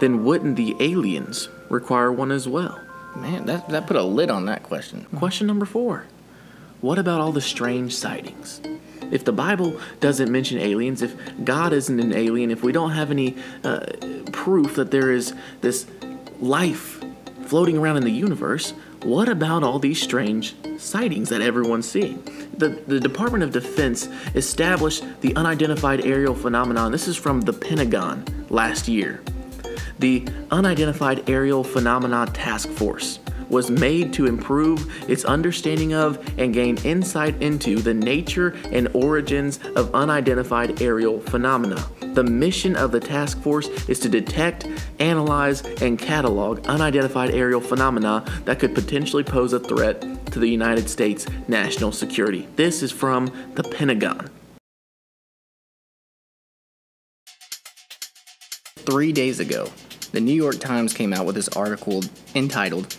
then 0.00 0.24
wouldn't 0.24 0.56
the 0.56 0.76
aliens 0.78 1.48
require 1.68 2.12
one 2.12 2.30
as 2.30 2.46
well? 2.46 2.80
Man, 3.16 3.46
that 3.46 3.68
that 3.70 3.86
put 3.86 3.96
a 3.96 4.02
lid 4.02 4.30
on 4.30 4.44
that 4.46 4.62
question. 4.62 5.06
Question 5.16 5.46
number 5.46 5.66
four 5.66 6.04
What 6.80 6.98
about 6.98 7.20
all 7.20 7.32
the 7.32 7.40
strange 7.40 7.94
sightings? 7.94 8.60
If 9.10 9.24
the 9.24 9.32
Bible 9.32 9.80
doesn't 10.00 10.30
mention 10.30 10.58
aliens, 10.58 11.02
if 11.02 11.14
God 11.44 11.72
isn't 11.72 11.98
an 11.98 12.12
alien, 12.12 12.50
if 12.50 12.62
we 12.62 12.72
don't 12.72 12.90
have 12.90 13.10
any 13.10 13.36
uh, 13.64 13.86
proof 14.32 14.76
that 14.76 14.90
there 14.90 15.10
is 15.10 15.34
this 15.60 15.86
life 16.40 17.02
floating 17.46 17.76
around 17.78 17.98
in 17.98 18.04
the 18.04 18.10
universe, 18.10 18.72
what 19.02 19.28
about 19.28 19.62
all 19.62 19.78
these 19.78 20.02
strange 20.02 20.56
sightings 20.78 21.28
that 21.28 21.40
everyone's 21.40 21.88
seeing? 21.88 22.22
The, 22.56 22.70
the 22.86 22.98
Department 22.98 23.44
of 23.44 23.52
Defense 23.52 24.08
established 24.34 25.04
the 25.20 25.34
unidentified 25.36 26.04
aerial 26.04 26.34
phenomenon. 26.34 26.90
This 26.90 27.06
is 27.06 27.16
from 27.16 27.42
the 27.42 27.52
Pentagon 27.52 28.24
last 28.50 28.88
year. 28.88 29.22
The 29.98 30.26
Unidentified 30.50 31.28
Aerial 31.30 31.64
Phenomena 31.64 32.26
Task 32.26 32.68
Force 32.68 33.18
was 33.48 33.70
made 33.70 34.12
to 34.14 34.26
improve 34.26 35.10
its 35.10 35.24
understanding 35.24 35.94
of 35.94 36.18
and 36.38 36.54
gain 36.54 36.76
insight 36.78 37.40
into 37.42 37.76
the 37.76 37.94
nature 37.94 38.56
and 38.72 38.88
origins 38.94 39.60
of 39.76 39.94
unidentified 39.94 40.82
aerial 40.82 41.20
phenomena. 41.20 41.84
The 42.14 42.24
mission 42.24 42.76
of 42.76 42.92
the 42.92 43.00
task 43.00 43.40
force 43.42 43.68
is 43.88 43.98
to 44.00 44.08
detect, 44.08 44.66
analyze, 44.98 45.62
and 45.82 45.98
catalog 45.98 46.66
unidentified 46.66 47.30
aerial 47.30 47.60
phenomena 47.60 48.24
that 48.44 48.58
could 48.58 48.74
potentially 48.74 49.22
pose 49.22 49.52
a 49.52 49.60
threat 49.60 50.00
to 50.32 50.38
the 50.38 50.48
United 50.48 50.88
States 50.88 51.26
national 51.48 51.92
security. 51.92 52.48
This 52.56 52.82
is 52.82 52.90
from 52.90 53.30
the 53.54 53.62
Pentagon. 53.62 54.30
Three 58.76 59.12
days 59.12 59.40
ago, 59.40 59.68
the 60.12 60.20
New 60.20 60.32
York 60.32 60.60
Times 60.60 60.94
came 60.94 61.12
out 61.12 61.26
with 61.26 61.34
this 61.34 61.48
article 61.48 62.02
entitled, 62.34 62.96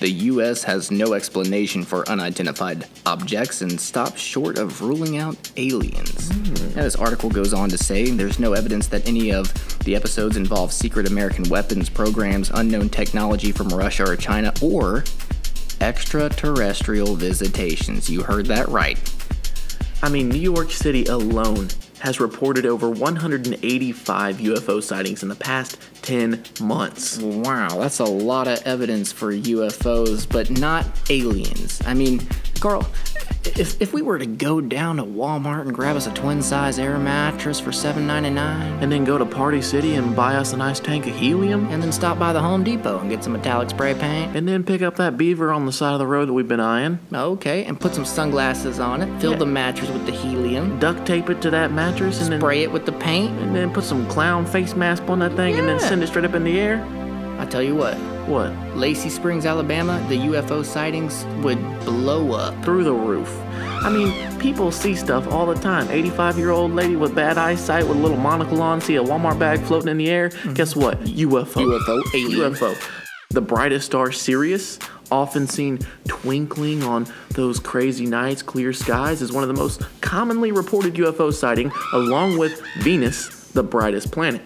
The 0.00 0.10
U.S. 0.10 0.64
has 0.64 0.90
no 0.90 1.12
explanation 1.12 1.84
for 1.84 2.08
unidentified 2.08 2.86
objects 3.04 3.60
and 3.60 3.78
stops 3.78 4.18
short 4.18 4.56
of 4.56 4.80
ruling 4.80 5.18
out 5.18 5.52
aliens. 5.58 6.30
Hmm. 6.32 6.54
Now, 6.74 6.84
this 6.84 6.96
article 6.96 7.28
goes 7.28 7.52
on 7.52 7.68
to 7.68 7.76
say 7.76 8.10
there's 8.10 8.38
no 8.38 8.54
evidence 8.54 8.86
that 8.86 9.06
any 9.06 9.30
of 9.30 9.52
the 9.84 9.94
episodes 9.94 10.38
involve 10.38 10.72
secret 10.72 11.06
American 11.06 11.46
weapons 11.50 11.90
programs, 11.90 12.50
unknown 12.54 12.88
technology 12.88 13.52
from 13.52 13.68
Russia 13.68 14.08
or 14.08 14.16
China, 14.16 14.54
or 14.62 15.04
extraterrestrial 15.82 17.14
visitations. 17.14 18.08
You 18.08 18.22
heard 18.22 18.46
that 18.46 18.68
right. 18.68 18.98
I 20.02 20.08
mean, 20.08 20.30
New 20.30 20.40
York 20.40 20.70
City 20.70 21.04
alone 21.04 21.68
has 22.00 22.20
reported 22.20 22.66
over 22.66 22.88
185 22.90 24.36
UFO 24.36 24.82
sightings 24.82 25.22
in 25.22 25.28
the 25.28 25.34
past 25.34 25.78
10 26.02 26.42
months. 26.60 27.18
Wow, 27.18 27.78
that's 27.78 28.00
a 28.00 28.04
lot 28.04 28.48
of 28.48 28.60
evidence 28.66 29.12
for 29.12 29.32
UFOs, 29.32 30.28
but 30.28 30.50
not 30.50 30.86
aliens. 31.10 31.80
I 31.84 31.94
mean, 31.94 32.26
Carl, 32.58 32.86
if, 33.44 33.80
if 33.80 33.92
we 33.92 34.02
were 34.02 34.18
to 34.18 34.26
go 34.26 34.60
down 34.60 34.96
to 34.98 35.02
Walmart 35.04 35.62
and 35.62 35.74
grab 35.74 35.96
us 35.96 36.06
a 36.06 36.12
twin 36.12 36.42
size 36.42 36.78
air 36.78 36.98
mattress 36.98 37.58
for 37.58 37.70
$7.99, 37.70 38.36
And 38.82 38.92
then 38.92 39.04
go 39.04 39.16
to 39.18 39.24
Party 39.24 39.62
City 39.62 39.94
and 39.94 40.14
buy 40.14 40.34
us 40.36 40.52
a 40.52 40.56
nice 40.56 40.78
tank 40.80 41.06
of 41.06 41.16
helium, 41.16 41.66
and 41.68 41.82
then 41.82 41.90
stop 41.92 42.18
by 42.18 42.32
the 42.32 42.40
Home 42.40 42.62
Depot 42.64 42.98
and 42.98 43.08
get 43.08 43.24
some 43.24 43.32
metallic 43.32 43.70
spray 43.70 43.94
paint, 43.94 44.36
and 44.36 44.46
then 44.46 44.62
pick 44.64 44.82
up 44.82 44.96
that 44.96 45.16
beaver 45.16 45.52
on 45.52 45.66
the 45.66 45.72
side 45.72 45.92
of 45.94 45.98
the 45.98 46.06
road 46.06 46.28
that 46.28 46.32
we've 46.34 46.48
been 46.48 46.60
eyeing, 46.60 46.98
okay, 47.12 47.64
and 47.64 47.80
put 47.80 47.94
some 47.94 48.04
sunglasses 48.04 48.78
on 48.78 49.00
it, 49.02 49.20
fill 49.20 49.32
Yeah. 49.32 49.38
the 49.38 49.46
mattress 49.46 49.90
with 49.90 50.04
the 50.06 50.12
helium, 50.12 50.78
duct 50.78 51.06
tape 51.06 51.30
it 51.30 51.40
to 51.42 51.50
that 51.50 51.72
mattress, 51.72 52.20
and 52.22 52.32
then, 52.32 52.40
spray 52.40 52.62
it 52.62 52.70
with 52.72 52.84
the 52.86 52.92
paint, 52.92 53.38
and 53.40 53.54
then 53.56 53.70
put 53.72 53.84
some 53.84 54.06
clown 54.08 54.44
face 54.46 54.74
mask 54.76 55.02
on 55.08 55.18
that 55.20 55.34
thing, 55.36 55.58
and 55.58 55.66
then 55.68 55.80
send 55.80 56.02
it 56.02 56.08
straight 56.08 56.24
up 56.24 56.34
in 56.34 56.44
the 56.44 56.58
air. 56.60 56.84
I 57.40 57.46
tell 57.46 57.62
you 57.62 57.74
what, 57.74 57.94
What? 58.28 58.52
Lacey 58.76 59.08
Springs, 59.08 59.46
Alabama, 59.46 60.04
the 60.10 60.18
UFO 60.18 60.62
sightings 60.62 61.24
would 61.42 61.58
blow 61.86 62.32
up. 62.34 62.62
Through 62.62 62.84
the 62.84 62.92
roof. 62.92 63.34
I 63.82 63.88
mean, 63.88 64.38
people 64.38 64.70
see 64.70 64.94
stuff 64.94 65.26
all 65.26 65.46
the 65.46 65.54
time. 65.54 65.88
85 65.90 66.36
year 66.36 66.50
old 66.50 66.72
lady 66.72 66.96
with 66.96 67.14
bad 67.14 67.38
eyesight 67.38 67.88
with 67.88 67.96
a 67.96 68.00
little 68.00 68.18
monocle 68.18 68.60
on, 68.60 68.82
see 68.82 68.96
a 68.96 69.02
Walmart 69.02 69.38
bag 69.38 69.58
floating 69.60 69.88
in 69.88 69.96
the 69.96 70.10
air. 70.10 70.28
Mm-hmm. 70.28 70.52
Guess 70.52 70.76
what? 70.76 71.00
UFO. 71.04 71.78
UFO, 71.78 72.02
alien. 72.14 72.52
UFO. 72.52 72.90
The 73.30 73.40
brightest 73.40 73.86
star, 73.86 74.12
Sirius, 74.12 74.78
often 75.10 75.46
seen 75.46 75.78
twinkling 76.06 76.82
on 76.82 77.06
those 77.30 77.58
crazy 77.58 78.04
nights, 78.04 78.42
clear 78.42 78.74
skies, 78.74 79.22
is 79.22 79.32
one 79.32 79.42
of 79.42 79.48
the 79.48 79.54
most 79.54 79.82
commonly 80.02 80.52
reported 80.52 80.92
UFO 80.94 81.32
sighting, 81.32 81.72
along 81.94 82.36
with 82.36 82.60
Venus, 82.80 83.48
the 83.52 83.62
brightest 83.62 84.12
planet. 84.12 84.42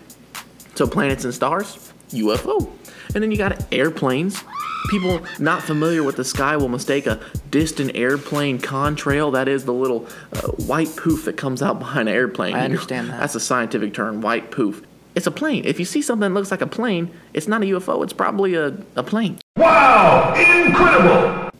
So 0.76 0.86
planets 0.86 1.24
and 1.24 1.34
stars, 1.34 1.92
UFO. 2.10 2.70
And 3.14 3.22
then 3.22 3.30
you 3.30 3.36
got 3.36 3.64
airplanes. 3.72 4.42
People 4.90 5.24
not 5.38 5.62
familiar 5.62 6.02
with 6.02 6.16
the 6.16 6.24
sky 6.24 6.56
will 6.56 6.68
mistake 6.68 7.06
a 7.06 7.20
distant 7.50 7.92
airplane 7.94 8.58
contrail. 8.58 9.32
That 9.32 9.48
is 9.48 9.64
the 9.64 9.72
little 9.72 10.06
uh, 10.32 10.48
white 10.66 10.94
poof 10.96 11.24
that 11.24 11.36
comes 11.36 11.62
out 11.62 11.78
behind 11.78 12.08
an 12.08 12.14
airplane. 12.14 12.54
I 12.54 12.64
understand 12.64 13.08
that. 13.10 13.20
That's 13.20 13.34
a 13.34 13.40
scientific 13.40 13.94
term, 13.94 14.20
white 14.20 14.50
poof. 14.50 14.82
It's 15.14 15.28
a 15.28 15.30
plane. 15.30 15.64
If 15.64 15.78
you 15.78 15.84
see 15.84 16.02
something 16.02 16.28
that 16.28 16.34
looks 16.34 16.50
like 16.50 16.60
a 16.60 16.66
plane, 16.66 17.08
it's 17.32 17.46
not 17.46 17.62
a 17.62 17.66
UFO. 17.66 18.02
It's 18.02 18.12
probably 18.12 18.54
a, 18.54 18.76
a 18.96 19.02
plane. 19.04 19.38
Wow! 19.56 20.34
Incredible! 20.34 21.50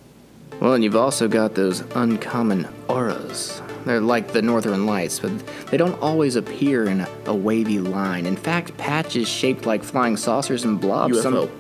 Well, 0.60 0.72
and 0.74 0.82
you've 0.82 0.96
also 0.96 1.28
got 1.28 1.54
those 1.54 1.80
uncommon 1.94 2.66
auras. 2.88 3.62
They're 3.84 4.00
like 4.00 4.32
the 4.32 4.42
northern 4.42 4.86
lights, 4.86 5.18
but 5.18 5.32
they 5.66 5.76
don't 5.76 6.00
always 6.00 6.36
appear 6.36 6.84
in 6.86 7.00
a, 7.00 7.08
a 7.26 7.34
wavy 7.34 7.78
line. 7.78 8.26
In 8.26 8.36
fact, 8.36 8.76
patches 8.76 9.28
shaped 9.28 9.66
like 9.66 9.82
flying 9.84 10.16
saucers 10.16 10.64
and 10.64 10.80
blobs. 10.80 11.16
UFO. 11.18 11.50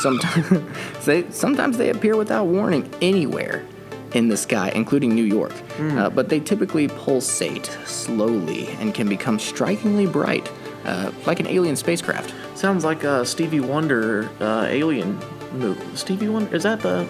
sometimes, 0.00 1.04
they, 1.04 1.30
sometimes 1.30 1.78
they 1.78 1.90
appear 1.90 2.16
without 2.16 2.46
warning 2.46 2.92
anywhere 3.00 3.64
in 4.12 4.28
the 4.28 4.36
sky, 4.36 4.70
including 4.74 5.14
New 5.14 5.24
York. 5.24 5.52
Uh, 5.78 6.10
but 6.10 6.28
they 6.28 6.40
typically 6.40 6.88
pulsate 6.88 7.66
slowly 7.84 8.68
and 8.80 8.94
can 8.94 9.08
become 9.08 9.38
strikingly 9.38 10.06
bright, 10.06 10.50
uh, 10.84 11.12
like 11.26 11.40
an 11.40 11.46
alien 11.46 11.76
spacecraft. 11.76 12.34
Sounds 12.56 12.84
like 12.84 13.04
a 13.04 13.24
Stevie 13.24 13.60
Wonder 13.60 14.28
uh, 14.40 14.66
alien 14.68 15.18
movie. 15.52 15.96
Stevie 15.96 16.28
Wonder? 16.28 16.54
Is 16.56 16.62
that 16.64 16.80
the. 16.80 17.06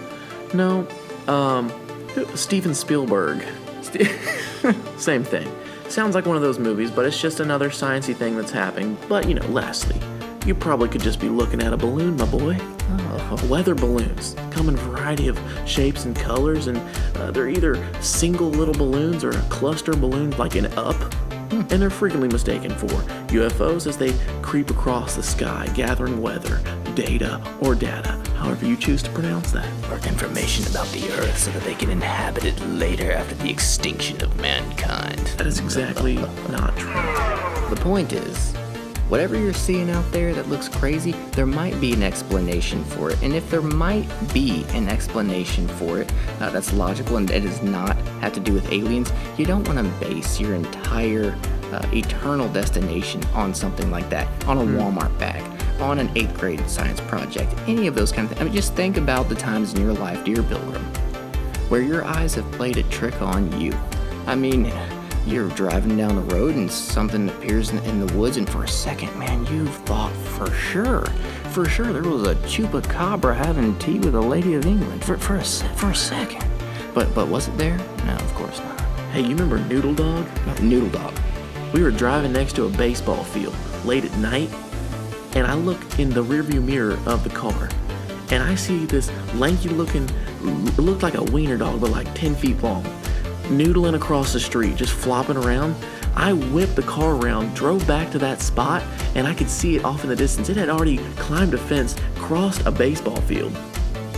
No. 0.53 0.87
Um, 1.27 1.71
Steven 2.35 2.73
Spielberg. 2.75 3.43
Same 4.97 5.23
thing. 5.23 5.51
Sounds 5.87 6.13
like 6.13 6.25
one 6.25 6.35
of 6.35 6.41
those 6.41 6.59
movies, 6.59 6.91
but 6.91 7.05
it's 7.05 7.19
just 7.19 7.39
another 7.39 7.69
sciencey 7.69 8.15
thing 8.15 8.35
that's 8.35 8.51
happening. 8.51 8.97
But 9.07 9.27
you 9.27 9.35
know, 9.35 9.45
lastly, 9.47 9.99
you 10.45 10.53
probably 10.53 10.89
could 10.89 11.01
just 11.01 11.19
be 11.19 11.29
looking 11.29 11.61
at 11.61 11.73
a 11.73 11.77
balloon, 11.77 12.17
my 12.17 12.25
boy. 12.25 12.57
Oh, 12.91 13.47
weather 13.47 13.75
balloons 13.75 14.35
come 14.49 14.69
in 14.69 14.75
a 14.75 14.77
variety 14.79 15.27
of 15.27 15.39
shapes 15.65 16.05
and 16.05 16.15
colors, 16.15 16.67
and 16.67 16.77
uh, 17.17 17.31
they're 17.31 17.49
either 17.49 17.87
single 18.01 18.49
little 18.49 18.73
balloons 18.73 19.23
or 19.23 19.29
a 19.29 19.41
cluster 19.43 19.93
balloons 19.93 20.37
like 20.37 20.55
an 20.55 20.65
up. 20.77 20.95
Hmm. 21.49 21.61
And 21.69 21.81
they're 21.81 21.89
frequently 21.89 22.27
mistaken 22.27 22.71
for 22.71 22.87
UFOs 22.87 23.87
as 23.87 23.97
they 23.97 24.13
creep 24.41 24.69
across 24.69 25.15
the 25.15 25.23
sky, 25.23 25.67
gathering 25.73 26.21
weather, 26.21 26.61
data, 26.93 27.41
or 27.61 27.75
data, 27.75 28.11
however 28.35 28.65
you 28.65 28.75
choose 28.75 29.01
to 29.03 29.09
pronounce 29.11 29.51
that. 29.51 29.67
Or 29.89 29.97
information 30.07 30.67
about 30.67 30.87
the 30.87 31.09
Earth 31.13 31.37
so 31.37 31.51
that 31.51 31.63
they 31.63 31.75
can 31.75 31.89
inhabit 31.89 32.45
it 32.45 32.59
later 32.67 33.11
after 33.11 33.35
the 33.35 33.49
extinction 33.49 34.21
of 34.23 34.35
mankind. 34.37 35.19
That 35.37 35.47
is 35.47 35.59
exactly 35.59 36.15
not 36.49 36.75
true. 36.77 36.91
The 37.69 37.79
point 37.81 38.13
is, 38.13 38.53
whatever 39.09 39.37
you're 39.37 39.53
seeing 39.53 39.89
out 39.89 40.09
there 40.11 40.33
that 40.33 40.47
looks 40.47 40.69
crazy, 40.69 41.11
there 41.31 41.45
might 41.45 41.79
be 41.81 41.93
an 41.93 42.03
explanation 42.03 42.83
for 42.85 43.09
it. 43.09 43.21
And 43.21 43.33
if 43.33 43.49
there 43.49 43.61
might 43.61 44.07
be 44.33 44.63
an 44.69 44.87
explanation 44.87 45.67
for 45.67 45.99
it 45.99 46.13
uh, 46.39 46.51
that's 46.51 46.71
logical 46.73 47.17
and 47.17 47.29
it 47.29 47.41
does 47.41 47.61
not 47.61 47.97
have 48.21 48.33
to 48.33 48.39
do 48.39 48.53
with 48.53 48.71
aliens, 48.71 49.11
you 49.37 49.45
don't 49.45 49.67
want 49.67 49.79
to 49.79 50.07
base 50.07 50.39
your 50.39 50.53
entire 50.53 51.35
uh, 51.71 51.87
eternal 51.91 52.47
destination 52.49 53.23
on 53.33 53.53
something 53.53 53.91
like 53.91 54.09
that, 54.09 54.27
on 54.45 54.57
a 54.57 54.61
Walmart 54.61 55.17
bag. 55.19 55.43
On 55.81 55.97
an 55.97 56.11
eighth 56.17 56.37
grade 56.37 56.67
science 56.69 56.99
project, 57.01 57.53
any 57.65 57.87
of 57.87 57.95
those 57.95 58.11
kind 58.11 58.25
of 58.25 58.31
things. 58.31 58.41
I 58.41 58.43
mean, 58.43 58.53
just 58.53 58.73
think 58.73 58.97
about 58.97 59.29
the 59.29 59.35
times 59.35 59.73
in 59.73 59.81
your 59.81 59.93
life, 59.93 60.25
dear 60.25 60.43
Pilgrim, 60.43 60.83
where 61.69 61.81
your 61.81 62.03
eyes 62.03 62.35
have 62.35 62.51
played 62.51 62.75
a 62.75 62.83
trick 62.83 63.21
on 63.21 63.59
you. 63.61 63.71
I 64.27 64.35
mean, 64.35 64.65
you're 65.25 65.49
driving 65.49 65.97
down 65.97 66.15
the 66.15 66.35
road 66.35 66.55
and 66.55 66.71
something 66.71 67.29
appears 67.29 67.69
in, 67.69 67.79
in 67.79 68.05
the 68.05 68.13
woods, 68.17 68.37
and 68.37 68.49
for 68.49 68.63
a 68.63 68.67
second, 68.67 69.17
man, 69.17 69.45
you 69.47 69.67
thought 69.67 70.13
for 70.13 70.51
sure, 70.51 71.05
for 71.51 71.65
sure, 71.65 71.91
there 71.91 72.03
was 72.03 72.27
a 72.27 72.35
chupacabra 72.35 73.35
having 73.35 73.77
tea 73.79 73.99
with 73.99 74.15
a 74.15 74.21
lady 74.21 74.53
of 74.53 74.65
England 74.65 75.03
for, 75.03 75.17
for, 75.17 75.35
a, 75.35 75.43
for 75.43 75.91
a 75.91 75.95
second. 75.95 76.45
But, 76.93 77.13
but 77.13 77.27
was 77.27 77.47
it 77.47 77.57
there? 77.57 77.77
No, 78.05 78.13
of 78.13 78.33
course 78.35 78.59
not. 78.59 78.79
Hey, 79.11 79.21
you 79.21 79.29
remember 79.29 79.59
Noodle 79.59 79.93
Dog? 79.93 80.27
Uh, 80.47 80.53
Noodle 80.61 80.89
Dog. 80.89 81.13
We 81.73 81.83
were 81.83 81.91
driving 81.91 82.33
next 82.33 82.53
to 82.53 82.65
a 82.65 82.69
baseball 82.69 83.23
field 83.23 83.55
late 83.85 84.05
at 84.05 84.15
night, 84.17 84.49
and 85.35 85.45
I 85.45 85.53
look 85.53 85.99
in 85.99 86.09
the 86.09 86.23
rearview 86.23 86.63
mirror 86.63 86.97
of 87.05 87.23
the 87.23 87.29
car, 87.29 87.69
and 88.31 88.43
I 88.43 88.55
see 88.55 88.85
this 88.85 89.11
lanky 89.35 89.69
looking, 89.69 90.09
it 90.43 90.79
looked 90.79 91.03
like 91.03 91.15
a 91.15 91.23
wiener 91.23 91.57
dog, 91.57 91.81
but 91.81 91.91
like 91.91 92.13
10 92.15 92.35
feet 92.35 92.61
long, 92.61 92.83
noodling 93.49 93.95
across 93.95 94.33
the 94.33 94.39
street, 94.39 94.75
just 94.75 94.93
flopping 94.93 95.37
around. 95.37 95.75
I 96.15 96.33
whipped 96.33 96.75
the 96.75 96.81
car 96.83 97.15
around, 97.15 97.53
drove 97.55 97.85
back 97.87 98.11
to 98.11 98.17
that 98.19 98.41
spot, 98.41 98.83
and 99.15 99.27
I 99.27 99.33
could 99.33 99.49
see 99.49 99.75
it 99.75 99.85
off 99.85 100.03
in 100.03 100.09
the 100.09 100.15
distance. 100.15 100.49
It 100.49 100.57
had 100.57 100.69
already 100.69 100.97
climbed 101.17 101.53
a 101.53 101.57
fence, 101.57 101.95
crossed 102.15 102.65
a 102.65 102.71
baseball 102.71 103.21
field, 103.21 103.55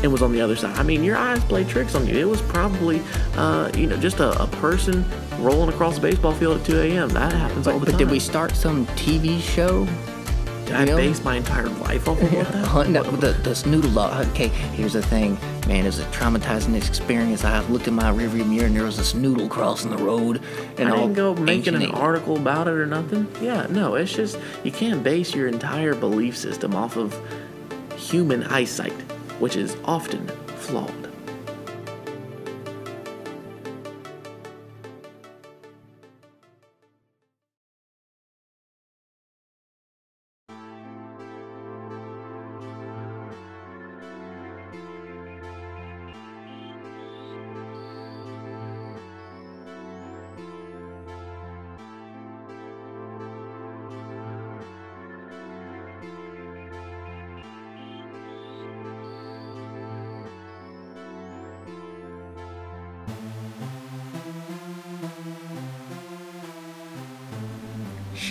and 0.03 0.11
was 0.11 0.21
on 0.21 0.31
the 0.31 0.41
other 0.41 0.55
side. 0.55 0.75
I 0.77 0.83
mean, 0.83 1.03
your 1.03 1.17
eyes 1.17 1.43
play 1.43 1.63
tricks 1.63 1.93
on 1.95 2.07
you. 2.07 2.15
It 2.17 2.27
was 2.27 2.41
probably, 2.43 3.01
uh, 3.35 3.69
you 3.75 3.87
know, 3.87 3.97
just 3.97 4.19
a, 4.19 4.41
a 4.41 4.47
person 4.47 5.05
rolling 5.39 5.69
across 5.69 5.97
a 5.97 6.01
baseball 6.01 6.33
field 6.33 6.59
at 6.61 6.65
2 6.65 6.79
a.m. 6.81 7.09
That 7.09 7.33
happens 7.33 7.67
all 7.67 7.73
But, 7.73 7.79
the 7.79 7.85
but 7.85 7.91
time. 7.91 7.97
did 7.99 8.11
we 8.11 8.19
start 8.19 8.55
some 8.55 8.85
TV 8.87 9.39
show? 9.41 9.85
I 10.73 10.85
know? 10.85 10.97
base 10.97 11.23
my 11.23 11.35
entire 11.35 11.67
life 11.69 12.07
off 12.07 12.21
of 12.21 12.31
that? 12.31 12.55
Uh, 12.55 12.83
no, 12.83 13.03
the, 13.03 13.31
this 13.31 13.65
noodle 13.65 13.91
dog. 13.91 14.27
Okay, 14.29 14.47
here's 14.47 14.93
the 14.93 15.01
thing, 15.01 15.35
man. 15.67 15.83
It 15.83 15.85
was 15.85 15.99
a 15.99 16.05
traumatizing 16.05 16.75
experience. 16.75 17.43
I 17.43 17.59
looked 17.67 17.87
in 17.87 17.93
my 17.93 18.11
rearview 18.11 18.47
mirror 18.47 18.65
and 18.67 18.75
there 18.75 18.83
was 18.83 18.97
this 18.97 19.13
noodle 19.13 19.47
crossing 19.47 19.91
the 19.91 19.97
road. 19.97 20.41
And 20.77 20.89
I 20.89 20.95
didn't 20.95 21.13
go 21.13 21.33
making 21.35 21.75
an 21.75 21.91
article 21.91 22.37
about 22.37 22.67
it 22.67 22.73
or 22.73 22.85
nothing. 22.85 23.27
Yeah, 23.41 23.67
no, 23.69 23.95
it's 23.95 24.13
just 24.13 24.39
you 24.63 24.71
can't 24.71 25.03
base 25.03 25.33
your 25.35 25.47
entire 25.47 25.95
belief 25.95 26.37
system 26.37 26.75
off 26.75 26.97
of 26.97 27.17
human 27.95 28.43
eyesight, 28.43 28.93
which 29.39 29.55
is 29.55 29.77
often 29.85 30.27
flawed. 30.57 31.00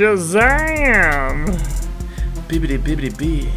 Shazam! 0.01 1.45
Bibbidi 2.49 2.79
bibbidi 2.79 3.19
bee. 3.19 3.53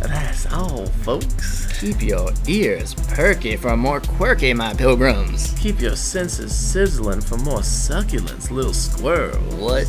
That's 0.00 0.52
all, 0.52 0.86
folks. 0.86 1.80
Keep 1.80 2.02
your 2.02 2.30
ears 2.48 2.94
perky 3.14 3.54
for 3.54 3.76
more 3.76 4.00
quirky, 4.00 4.52
my 4.52 4.74
pilgrims. 4.74 5.54
Keep 5.60 5.80
your 5.80 5.94
senses 5.94 6.52
sizzling 6.52 7.20
for 7.20 7.36
more 7.38 7.60
succulents, 7.60 8.50
little 8.50 8.74
squirrel. 8.74 9.38
What? 9.60 9.86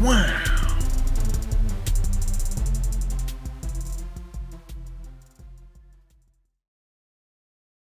Wow. 0.00 0.61